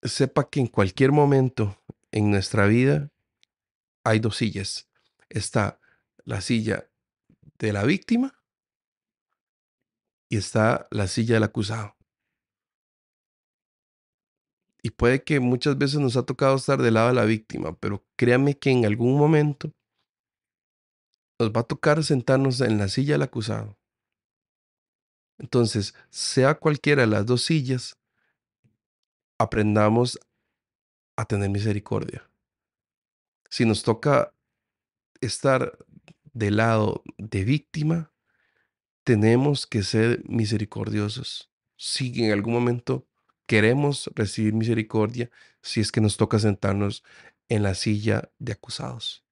sepa 0.03 0.47
que 0.47 0.59
en 0.59 0.67
cualquier 0.67 1.11
momento 1.11 1.75
en 2.11 2.29
nuestra 2.29 2.67
vida 2.67 3.09
hay 4.03 4.19
dos 4.19 4.37
sillas. 4.37 4.90
Está 5.31 5.79
la 6.25 6.41
silla 6.41 6.89
de 7.57 7.71
la 7.71 7.83
víctima 7.83 8.37
y 10.27 10.37
está 10.37 10.87
la 10.91 11.07
silla 11.07 11.35
del 11.35 11.43
acusado. 11.43 11.95
Y 14.83 14.89
puede 14.89 15.23
que 15.23 15.39
muchas 15.39 15.77
veces 15.77 15.99
nos 15.99 16.17
ha 16.17 16.23
tocado 16.23 16.55
estar 16.57 16.81
del 16.81 16.95
lado 16.95 17.09
de 17.09 17.13
la 17.13 17.25
víctima, 17.25 17.77
pero 17.77 18.05
créame 18.17 18.57
que 18.57 18.71
en 18.71 18.85
algún 18.85 19.17
momento 19.17 19.71
nos 21.39 21.51
va 21.51 21.61
a 21.61 21.65
tocar 21.67 22.03
sentarnos 22.03 22.59
en 22.59 22.77
la 22.77 22.89
silla 22.89 23.13
del 23.13 23.21
acusado. 23.21 23.77
Entonces, 25.37 25.95
sea 26.09 26.55
cualquiera 26.55 27.03
de 27.03 27.07
las 27.07 27.25
dos 27.25 27.45
sillas, 27.45 27.97
aprendamos 29.37 30.19
a 31.15 31.25
tener 31.25 31.49
misericordia. 31.49 32.29
Si 33.49 33.65
nos 33.65 33.83
toca 33.83 34.35
estar 35.21 35.77
del 36.33 36.57
lado 36.57 37.03
de 37.17 37.43
víctima, 37.45 38.11
tenemos 39.03 39.67
que 39.67 39.83
ser 39.83 40.23
misericordiosos. 40.27 41.51
Si 41.77 42.23
en 42.23 42.31
algún 42.31 42.53
momento 42.53 43.07
queremos 43.47 44.09
recibir 44.15 44.53
misericordia, 44.53 45.29
si 45.61 45.81
es 45.81 45.91
que 45.91 46.01
nos 46.01 46.17
toca 46.17 46.39
sentarnos 46.39 47.03
en 47.49 47.63
la 47.63 47.75
silla 47.75 48.31
de 48.39 48.53
acusados. 48.53 49.25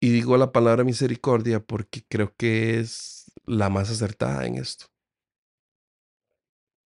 Y 0.00 0.10
digo 0.10 0.36
la 0.36 0.52
palabra 0.52 0.84
misericordia 0.84 1.60
porque 1.64 2.04
creo 2.08 2.34
que 2.36 2.80
es 2.80 3.30
la 3.44 3.70
más 3.70 3.90
acertada 3.90 4.46
en 4.46 4.56
esto. 4.56 4.86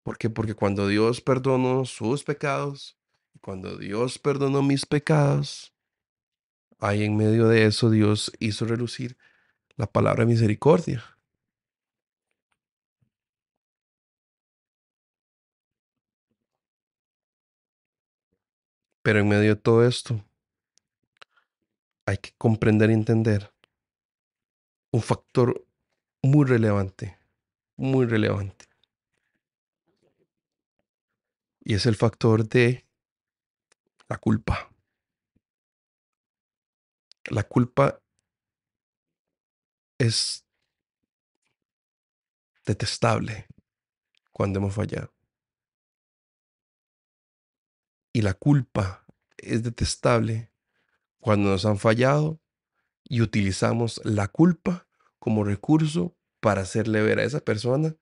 ¿Por 0.04 0.18
qué? 0.18 0.30
Porque 0.30 0.56
cuando 0.56 0.88
Dios 0.88 1.22
perdonó 1.22 1.86
sus 1.86 2.24
pecados, 2.24 2.99
cuando 3.42 3.78
Dios 3.78 4.20
perdonó 4.20 4.62
mis 4.62 4.86
pecados, 4.86 5.74
ahí 6.80 7.04
en 7.04 7.18
medio 7.18 7.48
de 7.48 7.66
eso 7.66 7.90
Dios 7.90 8.32
hizo 8.40 8.66
relucir 8.66 9.18
la 9.76 9.88
palabra 9.88 10.26
misericordia. 10.26 11.04
Pero 19.02 19.20
en 19.20 19.30
medio 19.30 19.56
de 19.56 19.62
todo 19.62 19.88
esto, 19.88 20.24
hay 22.06 22.18
que 22.18 22.34
comprender 22.38 22.90
y 22.90 22.94
entender 22.94 23.52
un 24.92 25.02
factor 25.02 25.66
muy 26.22 26.46
relevante, 26.46 27.18
muy 27.78 28.06
relevante. 28.06 28.66
Y 31.62 31.76
es 31.76 31.86
el 31.86 31.96
factor 31.96 32.48
de 32.48 32.89
la 34.10 34.18
culpa. 34.18 34.74
La 37.30 37.44
culpa 37.44 38.02
es 40.00 40.46
detestable 42.66 43.48
cuando 44.32 44.60
hemos 44.60 44.74
fallado. 44.74 45.14
Y 48.12 48.24
la 48.24 48.34
culpa 48.34 49.06
es 49.38 49.62
detestable 49.62 50.52
cuando 51.20 51.50
nos 51.50 51.66
han 51.66 51.78
fallado 51.78 52.42
y 53.04 53.22
utilizamos 53.22 54.02
la 54.04 54.28
culpa 54.28 54.88
como 55.20 55.44
recurso 55.44 56.18
para 56.40 56.62
hacerle 56.62 57.04
ver 57.04 57.20
a 57.20 57.24
esa 57.24 57.42
persona 57.42 57.96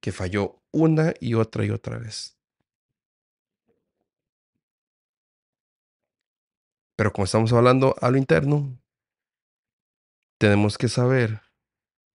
que 0.00 0.10
falló 0.10 0.62
una 0.72 1.14
y 1.20 1.34
otra 1.34 1.64
y 1.64 1.70
otra 1.70 1.98
vez. 1.98 2.37
Pero 6.98 7.12
como 7.12 7.26
estamos 7.26 7.52
hablando 7.52 7.94
a 8.00 8.10
lo 8.10 8.18
interno, 8.18 8.76
tenemos 10.36 10.76
que 10.76 10.88
saber 10.88 11.42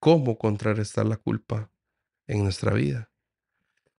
cómo 0.00 0.38
contrarrestar 0.38 1.04
la 1.04 1.18
culpa 1.18 1.70
en 2.26 2.44
nuestra 2.44 2.72
vida. 2.72 3.12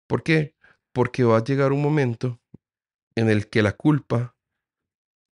¿Por 0.07 0.23
qué? 0.23 0.55
Porque 0.91 1.23
va 1.23 1.37
a 1.37 1.43
llegar 1.43 1.71
un 1.71 1.83
momento 1.83 2.41
en 3.13 3.29
el 3.29 3.47
que 3.47 3.61
la 3.61 3.73
culpa 3.73 4.35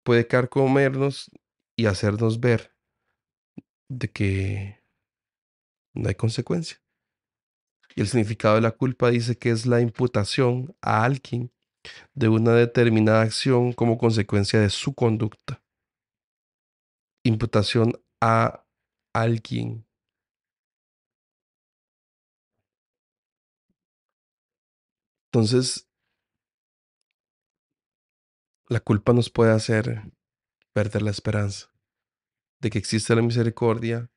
puede 0.03 0.25
carcomernos 0.25 1.29
y 1.75 1.85
hacernos 1.85 2.39
ver 2.39 2.75
de 3.87 4.09
que 4.11 4.83
no 5.93 6.09
hay 6.09 6.15
consecuencia. 6.15 6.81
Y 7.95 8.01
el 8.01 8.07
significado 8.07 8.55
de 8.55 8.61
la 8.61 8.71
culpa 8.71 9.11
dice 9.11 9.37
que 9.37 9.51
es 9.51 9.67
la 9.67 9.79
imputación 9.79 10.75
a 10.81 11.03
alguien 11.03 11.51
de 12.13 12.29
una 12.29 12.53
determinada 12.53 13.21
acción 13.21 13.73
como 13.73 13.97
consecuencia 13.97 14.59
de 14.59 14.69
su 14.69 14.93
conducta. 14.93 15.61
Imputación 17.23 17.93
a 18.21 18.65
alguien. 19.13 19.85
Entonces, 25.31 25.89
la 28.69 28.79
culpa 28.79 29.13
nos 29.13 29.29
puede 29.29 29.51
hacer 29.51 30.11
perder 30.73 31.01
la 31.01 31.11
esperanza 31.11 31.71
de 32.61 32.69
que 32.69 32.77
existe 32.77 33.15
la 33.15 33.21
misericordia. 33.21 34.09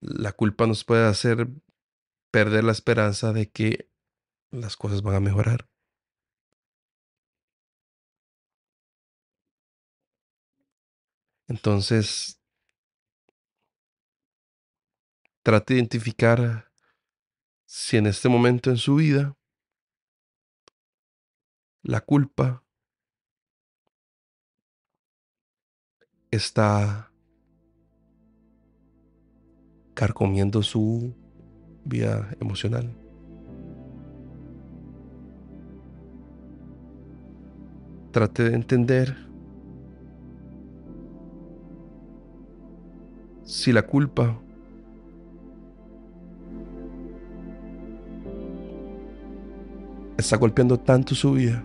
La 0.00 0.32
culpa 0.32 0.66
nos 0.66 0.84
puede 0.84 1.06
hacer 1.06 1.48
perder 2.30 2.64
la 2.64 2.72
esperanza 2.72 3.32
de 3.32 3.50
que 3.50 3.90
las 4.50 4.76
cosas 4.76 5.02
van 5.02 5.14
a 5.14 5.20
mejorar. 5.20 5.68
Entonces, 11.50 12.40
trate 15.42 15.74
de 15.74 15.80
identificar 15.80 16.70
si 17.66 17.96
en 17.96 18.06
este 18.06 18.28
momento 18.28 18.70
en 18.70 18.76
su 18.76 18.94
vida 18.94 19.36
la 21.82 22.02
culpa 22.02 22.62
está 26.30 27.12
carcomiendo 29.94 30.62
su 30.62 31.16
vida 31.84 32.30
emocional. 32.40 32.96
Trate 38.12 38.50
de 38.50 38.54
entender 38.54 39.29
si 43.50 43.72
la 43.72 43.82
culpa 43.82 44.38
está 50.16 50.36
golpeando 50.36 50.78
tanto 50.78 51.16
su 51.16 51.32
vida 51.32 51.64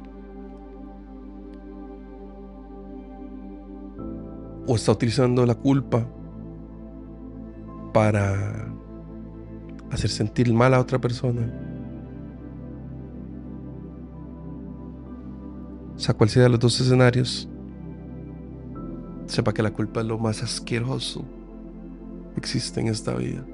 o 4.65 4.75
está 4.75 4.93
utilizando 4.93 5.45
la 5.45 5.53
culpa 5.53 6.07
para 7.93 8.73
hacer 9.91 10.09
sentir 10.09 10.51
mal 10.51 10.73
a 10.73 10.79
otra 10.79 10.97
persona. 10.97 11.53
O 15.95 15.99
sea, 15.99 16.15
cual 16.15 16.31
sea 16.31 16.43
de 16.43 16.49
los 16.49 16.59
dos 16.59 16.81
escenarios, 16.81 17.47
sepa 19.27 19.53
que 19.53 19.61
la 19.61 19.71
culpa 19.71 20.01
es 20.01 20.07
lo 20.07 20.17
más 20.17 20.41
asqueroso 20.41 21.23
que 21.23 21.44
existe 22.37 22.79
en 22.79 22.87
esta 22.87 23.13
vida. 23.15 23.45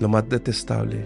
Lo 0.00 0.08
más 0.08 0.28
detestable. 0.28 1.04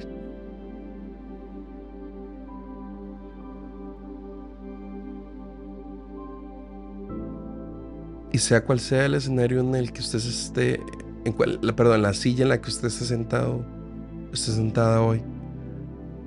Y 8.33 8.39
sea 8.39 8.65
cual 8.65 8.81
sea 8.81 9.07
el 9.07 9.15
escenario 9.15 9.61
en 9.61 9.75
el 9.75 9.93
que 9.93 10.01
usted 10.01 10.19
esté, 10.19 10.81
en 11.25 11.33
cual, 11.35 11.61
perdón, 11.77 12.03
la 12.03 12.15
silla 12.15 12.45
en 12.45 12.49
la 12.49 12.61
que 12.61 12.71
usted 12.71 12.89
esté 12.89 13.05
sentado, 13.05 13.65
esté 14.33 14.53
sentada 14.53 15.03
hoy, 15.03 15.23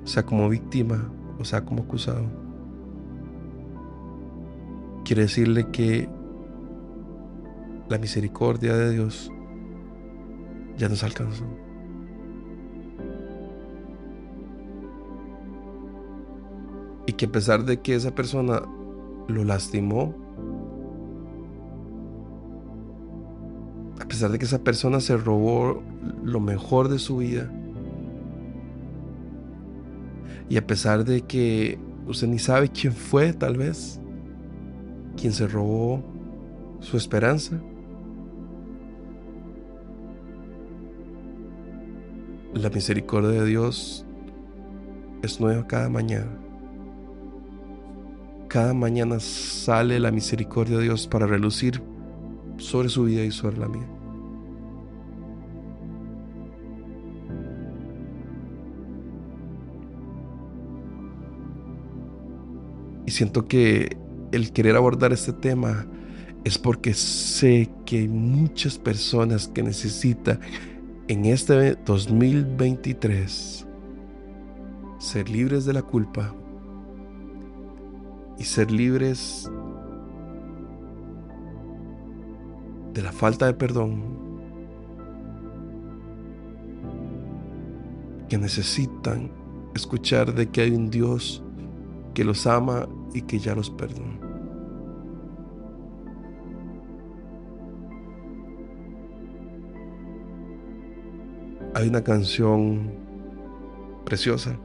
sea 0.04 0.24
como 0.24 0.48
víctima 0.48 1.10
o 1.38 1.44
sea 1.44 1.64
como 1.64 1.82
acusado, 1.82 2.24
quiere 5.04 5.22
decirle 5.22 5.70
que 5.70 6.08
la 7.88 7.98
misericordia 7.98 8.74
de 8.76 8.92
Dios 8.92 9.30
ya 10.76 10.88
nos 10.88 11.02
alcanzó. 11.02 11.44
Y 17.06 17.12
que 17.12 17.26
a 17.26 17.32
pesar 17.32 17.64
de 17.64 17.80
que 17.80 17.94
esa 17.94 18.14
persona 18.14 18.62
lo 19.28 19.44
lastimó, 19.44 20.14
a 24.00 24.06
pesar 24.06 24.30
de 24.30 24.38
que 24.38 24.44
esa 24.44 24.62
persona 24.62 25.00
se 25.00 25.16
robó 25.16 25.82
lo 26.22 26.40
mejor 26.40 26.88
de 26.88 26.98
su 26.98 27.18
vida, 27.18 27.50
y 30.48 30.58
a 30.58 30.66
pesar 30.66 31.04
de 31.04 31.22
que 31.22 31.78
usted 32.06 32.28
ni 32.28 32.38
sabe 32.38 32.68
quién 32.80 32.92
fue 32.92 33.32
tal 33.32 33.56
vez, 33.56 34.00
quien 35.16 35.32
se 35.32 35.46
robó 35.46 36.02
su 36.80 36.96
esperanza, 36.96 37.60
la 42.58 42.70
misericordia 42.70 43.30
de 43.30 43.44
Dios 43.44 44.04
es 45.22 45.40
nueva 45.40 45.66
cada 45.66 45.88
mañana. 45.88 46.30
Cada 48.48 48.72
mañana 48.72 49.20
sale 49.20 50.00
la 50.00 50.10
misericordia 50.10 50.78
de 50.78 50.84
Dios 50.84 51.06
para 51.06 51.26
relucir 51.26 51.82
sobre 52.56 52.88
su 52.88 53.04
vida 53.04 53.22
y 53.24 53.30
sobre 53.30 53.58
la 53.58 53.68
mía. 53.68 53.86
Y 63.04 63.10
siento 63.10 63.46
que 63.46 63.96
el 64.32 64.52
querer 64.52 64.76
abordar 64.76 65.12
este 65.12 65.32
tema 65.32 65.86
es 66.44 66.58
porque 66.58 66.94
sé 66.94 67.70
que 67.84 67.98
hay 67.98 68.08
muchas 68.08 68.78
personas 68.78 69.48
que 69.48 69.62
necesitan 69.62 70.40
en 71.08 71.24
este 71.24 71.76
2023 71.76 73.66
ser 74.98 75.28
libres 75.28 75.64
de 75.64 75.72
la 75.72 75.82
culpa 75.82 76.34
y 78.38 78.44
ser 78.44 78.72
libres 78.72 79.48
de 82.92 83.02
la 83.02 83.12
falta 83.12 83.46
de 83.46 83.54
perdón 83.54 84.02
que 88.28 88.36
necesitan 88.36 89.30
escuchar 89.76 90.34
de 90.34 90.48
que 90.48 90.62
hay 90.62 90.70
un 90.72 90.90
Dios 90.90 91.44
que 92.14 92.24
los 92.24 92.48
ama 92.48 92.88
y 93.14 93.22
que 93.22 93.38
ya 93.38 93.54
los 93.54 93.70
perdona. 93.70 94.25
Hay 101.76 101.88
una 101.88 102.02
canción 102.02 102.90
preciosa 104.06 104.58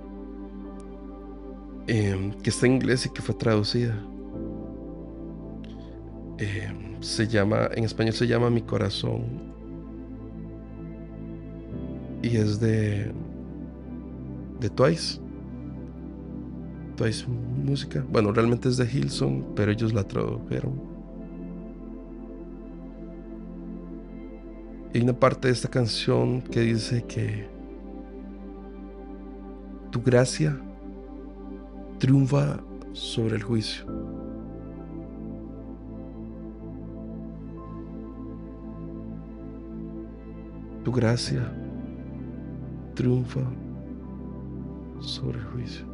em, 1.88 2.32
que 2.32 2.50
está 2.50 2.68
en 2.68 2.76
inglés 2.76 3.06
y 3.06 3.10
que 3.10 3.22
fue 3.22 3.36
traducida. 3.36 4.02
Em, 6.38 7.02
se 7.02 7.28
llama, 7.28 7.70
en 7.76 7.84
español 7.84 8.14
se 8.14 8.28
llama 8.28 8.50
Mi 8.50 8.62
Corazón. 8.62 9.26
Y 12.24 12.38
es 12.38 12.62
de, 12.62 13.12
de 14.62 14.70
Twice. 14.70 15.20
Twice 16.96 17.26
música. 17.28 18.06
Bueno, 18.10 18.32
realmente 18.32 18.70
es 18.70 18.78
de 18.78 18.86
Hilson, 18.86 19.48
pero 19.54 19.74
ellos 19.74 19.92
la 19.92 20.08
tradujeron. 20.08 20.91
Hay 24.94 25.02
una 25.02 25.14
parte 25.14 25.48
de 25.48 25.54
esta 25.54 25.70
canción 25.70 26.42
que 26.42 26.60
dice 26.60 27.04
que 27.04 27.48
tu 29.90 30.02
gracia 30.02 30.60
triunfa 31.98 32.60
sobre 32.92 33.38
el 33.38 33.44
juicio. 33.44 33.86
Tu 40.84 40.92
gracia 40.92 41.54
triunfa 42.94 43.42
sobre 45.00 45.40
el 45.40 45.46
juicio. 45.46 45.91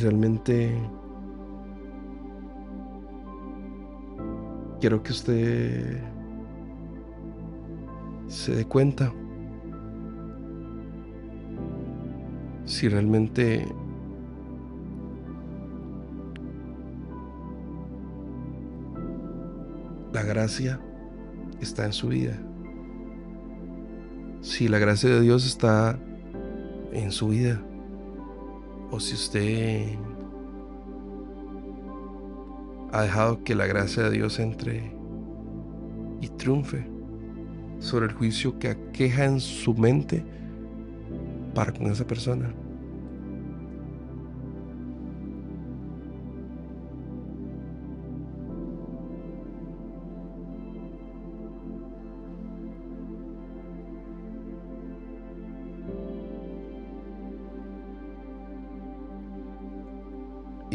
Realmente 0.00 0.72
quiero 4.80 5.02
que 5.02 5.10
usted 5.10 6.00
se 8.28 8.54
dé 8.54 8.64
cuenta 8.64 9.12
si 12.64 12.88
realmente 12.88 13.66
la 20.12 20.22
gracia 20.22 20.78
está 21.60 21.86
en 21.86 21.92
su 21.92 22.08
vida. 22.08 22.38
Si 24.42 24.68
la 24.68 24.78
gracia 24.78 25.10
de 25.10 25.20
Dios 25.22 25.44
está 25.44 25.98
en 26.92 27.10
su 27.10 27.28
vida 27.28 27.60
o 28.90 29.00
si 29.00 29.14
usted 29.14 29.98
ha 32.92 33.02
dejado 33.02 33.42
que 33.44 33.54
la 33.54 33.66
gracia 33.66 34.04
de 34.04 34.10
Dios 34.10 34.38
entre 34.38 34.92
y 36.20 36.28
triunfe 36.28 36.86
sobre 37.78 38.06
el 38.06 38.12
juicio 38.12 38.58
que 38.58 38.68
aqueja 38.68 39.24
en 39.24 39.40
su 39.40 39.74
mente 39.74 40.24
para 41.54 41.72
con 41.72 41.86
esa 41.86 42.06
persona. 42.06 42.52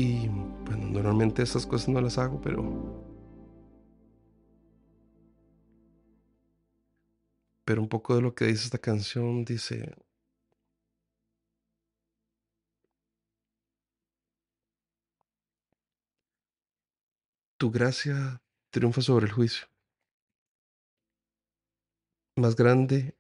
Y 0.04 0.28
bueno, 0.28 0.90
normalmente 0.90 1.44
esas 1.44 1.66
cosas 1.66 1.88
no 1.88 2.02
las 2.02 2.18
hago, 2.18 2.42
pero... 2.42 2.62
Pero 7.64 7.82
un 7.82 7.88
poco 7.88 8.14
de 8.14 8.22
lo 8.22 8.36
que 8.36 8.48
dice 8.48 8.66
esta 8.66 8.80
canción 8.80 9.46
dice... 9.46 9.96
Tu 17.58 17.72
gracia 17.72 18.42
triunfa 18.72 19.02
sobre 19.02 19.28
el 19.28 19.32
juicio. 19.32 19.68
Más 22.36 22.58
grande 22.58 23.16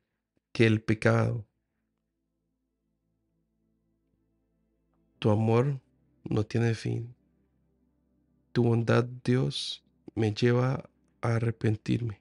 que 0.51 0.65
el 0.65 0.81
pecado. 0.83 1.47
Tu 5.19 5.29
amor 5.29 5.79
no 6.33 6.43
tiene 6.43 6.73
fin. 6.73 7.15
Tu 8.51 8.63
bondad, 8.63 9.05
Dios, 9.23 9.83
me 10.15 10.33
lleva 10.33 10.89
a 11.21 11.35
arrepentirme 11.35 12.19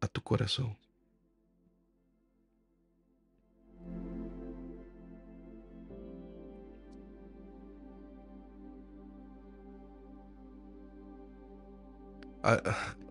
a 0.00 0.06
tu 0.06 0.22
corazón. 0.22 0.76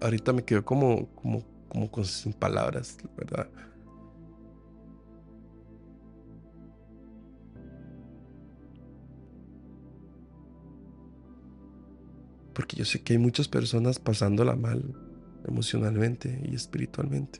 ahorita 0.02 0.34
me 0.34 0.44
quedo 0.44 0.66
como, 0.66 1.08
como, 1.14 1.44
como 1.68 1.92
con 1.92 2.04
sin 2.04 2.34
palabras, 2.34 2.98
¿verdad? 3.16 3.48
Porque 12.60 12.76
yo 12.76 12.84
sé 12.84 13.02
que 13.02 13.14
hay 13.14 13.20
muchas 13.20 13.48
personas 13.48 14.00
pasándola 14.00 14.54
mal 14.54 14.84
emocionalmente 15.48 16.42
y 16.44 16.56
espiritualmente. 16.56 17.40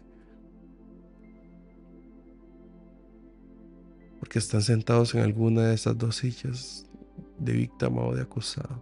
Porque 4.18 4.40
están 4.40 4.62
sentados 4.62 5.14
en 5.16 5.22
alguna 5.22 5.64
de 5.64 5.76
esas 5.76 5.98
dos 5.98 6.16
sillas 6.16 6.90
de 7.38 7.52
víctima 7.52 8.02
o 8.02 8.16
de 8.16 8.22
acusado. 8.22 8.82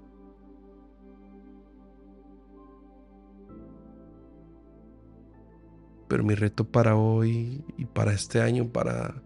Pero 6.07 6.23
mi 6.23 6.35
reto 6.35 6.69
para 6.69 6.95
hoy 6.95 7.65
y 7.79 7.85
para 7.85 8.13
este 8.13 8.41
año, 8.41 8.71
para 8.71 9.23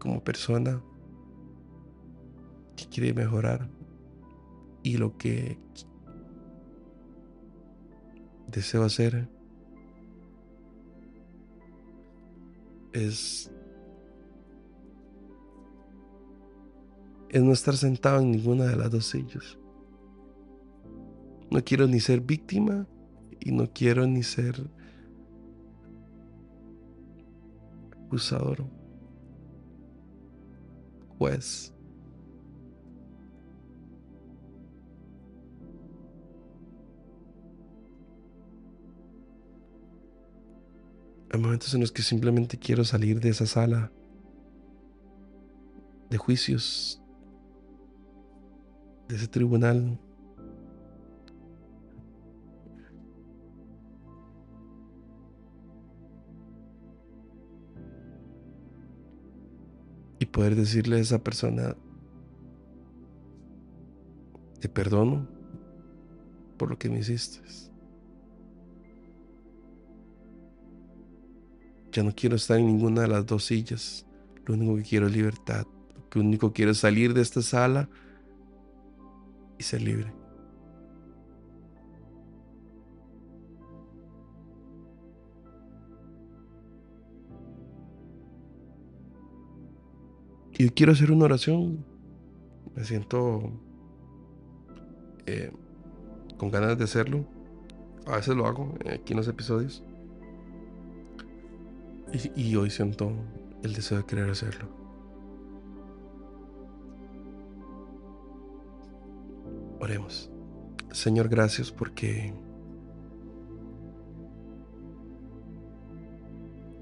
como 0.00 0.24
persona 0.24 0.82
que 2.74 2.84
quiere 2.88 3.14
mejorar 3.14 3.77
y 4.82 4.96
lo 4.96 5.16
que 5.16 5.58
deseo 8.48 8.84
hacer 8.84 9.28
es 12.92 13.50
es 17.30 17.42
no 17.42 17.52
estar 17.52 17.76
sentado 17.76 18.20
en 18.20 18.30
ninguna 18.30 18.64
de 18.64 18.76
las 18.76 18.90
dos 18.90 19.06
sillas. 19.06 19.58
No 21.50 21.62
quiero 21.62 21.86
ni 21.86 22.00
ser 22.00 22.20
víctima 22.20 22.86
y 23.40 23.52
no 23.52 23.70
quiero 23.72 24.06
ni 24.06 24.22
ser 24.22 24.70
acusador, 28.06 28.64
juez. 31.18 31.74
Momentos 41.38 41.72
en 41.72 41.80
los 41.80 41.92
que 41.92 42.02
simplemente 42.02 42.58
quiero 42.58 42.84
salir 42.84 43.20
de 43.20 43.28
esa 43.28 43.46
sala 43.46 43.92
de 46.10 46.18
juicios, 46.18 47.00
de 49.08 49.14
ese 49.14 49.28
tribunal 49.28 50.00
y 60.18 60.26
poder 60.26 60.56
decirle 60.56 60.96
a 60.96 61.00
esa 61.00 61.22
persona, 61.22 61.76
te 64.60 64.68
perdono 64.68 65.28
por 66.56 66.68
lo 66.68 66.78
que 66.78 66.90
me 66.90 66.98
hiciste. 66.98 67.67
Ya 71.92 72.02
no 72.02 72.14
quiero 72.14 72.36
estar 72.36 72.58
en 72.58 72.66
ninguna 72.66 73.02
de 73.02 73.08
las 73.08 73.26
dos 73.26 73.44
sillas. 73.44 74.06
Lo 74.46 74.54
único 74.54 74.76
que 74.76 74.82
quiero 74.82 75.06
es 75.06 75.12
libertad. 75.12 75.66
Lo 76.12 76.20
único 76.20 76.48
que 76.48 76.56
quiero 76.56 76.72
es 76.72 76.78
salir 76.78 77.14
de 77.14 77.22
esta 77.22 77.42
sala 77.42 77.88
y 79.58 79.62
ser 79.62 79.82
libre. 79.82 80.12
Y 90.58 90.70
quiero 90.70 90.90
hacer 90.90 91.12
una 91.12 91.26
oración. 91.26 91.84
Me 92.74 92.82
siento 92.82 93.52
eh, 95.26 95.52
con 96.36 96.50
ganas 96.50 96.76
de 96.76 96.84
hacerlo. 96.84 97.24
A 98.06 98.16
veces 98.16 98.34
lo 98.34 98.46
hago 98.46 98.74
eh, 98.84 98.94
aquí 98.94 99.12
en 99.12 99.18
los 99.18 99.28
episodios. 99.28 99.84
Y, 102.12 102.56
hoy 102.56 102.70
siento 102.70 103.12
el 103.62 103.74
deseo 103.74 103.98
de 103.98 104.04
querer 104.04 104.30
hacerlo. 104.30 104.68
Oremos. 109.78 110.30
Señor, 110.90 111.28
gracias 111.28 111.70
porque 111.70 112.32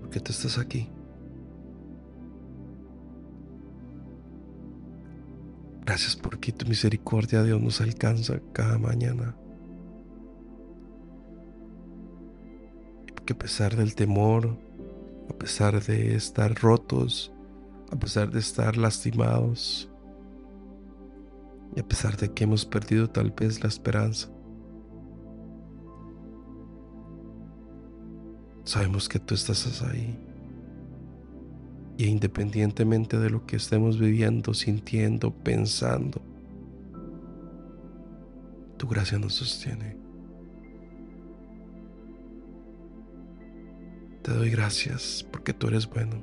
porque 0.00 0.20
tú 0.20 0.30
estás 0.30 0.58
aquí. 0.58 0.88
Gracias 5.84 6.16
porque 6.16 6.52
tu 6.52 6.66
misericordia, 6.66 7.42
Dios, 7.42 7.60
nos 7.60 7.80
alcanza 7.80 8.40
cada 8.52 8.78
mañana. 8.78 9.36
Porque 13.14 13.32
a 13.32 13.38
pesar 13.38 13.74
del 13.74 13.94
temor, 13.94 14.65
a 15.28 15.32
pesar 15.38 15.82
de 15.82 16.14
estar 16.14 16.54
rotos, 16.54 17.32
a 17.90 17.96
pesar 17.96 18.30
de 18.30 18.40
estar 18.40 18.76
lastimados, 18.76 19.90
y 21.74 21.80
a 21.80 21.86
pesar 21.86 22.16
de 22.16 22.32
que 22.32 22.44
hemos 22.44 22.64
perdido 22.64 23.10
tal 23.10 23.30
vez 23.32 23.62
la 23.62 23.68
esperanza, 23.68 24.28
sabemos 28.64 29.08
que 29.08 29.18
tú 29.18 29.34
estás 29.34 29.82
ahí. 29.82 30.18
Y 31.98 32.06
independientemente 32.06 33.18
de 33.18 33.30
lo 33.30 33.46
que 33.46 33.56
estemos 33.56 33.98
viviendo, 33.98 34.52
sintiendo, 34.54 35.32
pensando, 35.32 36.20
tu 38.76 38.86
gracia 38.86 39.18
nos 39.18 39.34
sostiene. 39.34 40.05
Te 44.26 44.32
doy 44.32 44.50
gracias 44.50 45.24
porque 45.30 45.52
tú 45.52 45.68
eres 45.68 45.88
bueno. 45.88 46.16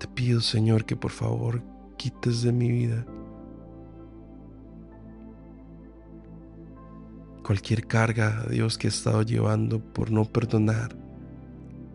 Te 0.00 0.08
pido, 0.08 0.40
Señor, 0.40 0.84
que 0.84 0.96
por 0.96 1.12
favor 1.12 1.62
quites 1.96 2.42
de 2.42 2.50
mi 2.50 2.68
vida 2.68 3.06
cualquier 7.44 7.86
carga, 7.86 8.44
Dios, 8.50 8.76
que 8.76 8.88
he 8.88 8.90
estado 8.90 9.22
llevando 9.22 9.78
por 9.78 10.10
no 10.10 10.24
perdonar 10.24 10.96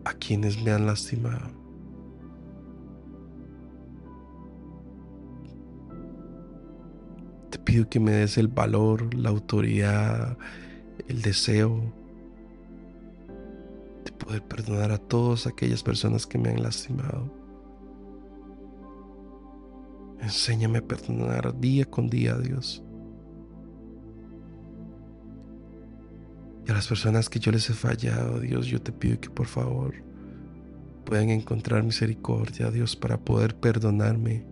a 0.06 0.14
quienes 0.14 0.62
me 0.62 0.70
han 0.70 0.86
lastimado. 0.86 1.50
Te 7.50 7.58
pido 7.58 7.86
que 7.90 8.00
me 8.00 8.12
des 8.12 8.38
el 8.38 8.48
valor, 8.48 9.12
la 9.12 9.28
autoridad, 9.28 10.38
el 11.06 11.20
deseo 11.20 11.82
de 11.92 11.97
poder 14.18 14.42
perdonar 14.42 14.92
a 14.92 14.98
todas 14.98 15.46
aquellas 15.46 15.82
personas 15.82 16.26
que 16.26 16.38
me 16.38 16.50
han 16.50 16.62
lastimado. 16.62 17.32
Enséñame 20.20 20.78
a 20.78 20.86
perdonar 20.86 21.58
día 21.58 21.84
con 21.84 22.08
día, 22.08 22.36
Dios. 22.36 22.82
Y 26.66 26.70
a 26.70 26.74
las 26.74 26.86
personas 26.86 27.30
que 27.30 27.38
yo 27.38 27.50
les 27.52 27.70
he 27.70 27.74
fallado, 27.74 28.40
Dios, 28.40 28.66
yo 28.66 28.82
te 28.82 28.92
pido 28.92 29.20
que 29.20 29.30
por 29.30 29.46
favor 29.46 29.94
puedan 31.04 31.30
encontrar 31.30 31.82
misericordia, 31.82 32.70
Dios, 32.70 32.94
para 32.94 33.18
poder 33.18 33.56
perdonarme 33.56 34.44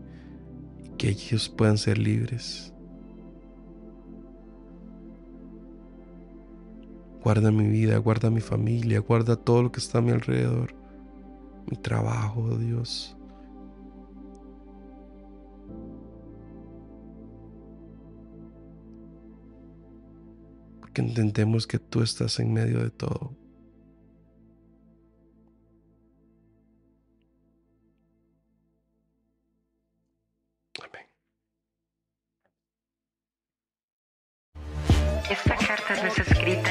y 0.79 0.89
que 0.97 1.11
ellos 1.11 1.51
puedan 1.51 1.77
ser 1.77 1.99
libres. 1.99 2.73
Guarda 7.27 7.51
mi 7.51 7.67
vida, 7.67 7.99
guarda 7.99 8.31
mi 8.31 8.41
familia, 8.41 9.01
guarda 9.01 9.35
todo 9.35 9.65
lo 9.65 9.73
que 9.73 9.81
está 9.81 9.99
a 9.99 10.01
mi 10.01 10.13
alrededor. 10.13 10.73
Mi 11.69 11.77
trabajo, 11.77 12.57
Dios. 12.57 13.17
Porque 20.79 21.01
entendemos 21.01 21.67
que 21.67 21.81
tú 21.81 22.01
estás 22.01 22.39
en 22.39 22.53
medio 22.53 22.81
de 22.81 22.91
todo. 22.91 23.35
Amén. 30.81 31.07
Esta 35.29 35.57
carta 35.57 36.01
no 36.01 36.07
es 36.07 36.19
escrita 36.21 36.66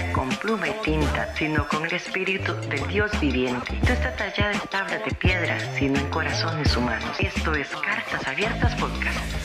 pluma 0.46 0.68
y 0.68 0.74
tinta, 0.84 1.34
sino 1.36 1.68
con 1.68 1.86
el 1.86 1.94
espíritu 1.94 2.54
del 2.70 2.88
Dios 2.88 3.10
viviente. 3.20 3.80
No 3.82 3.90
está 3.90 4.16
tallada 4.16 4.54
en 4.54 4.60
tablas 4.70 5.04
de 5.04 5.12
piedra, 5.16 5.58
sino 5.76 5.98
en 5.98 6.08
corazones 6.12 6.78
humanos. 6.78 7.18
Esto 7.20 7.56
es 7.56 7.68
Cartas 7.70 8.28
Abiertas 8.28 8.76
Podcast. 8.76 9.45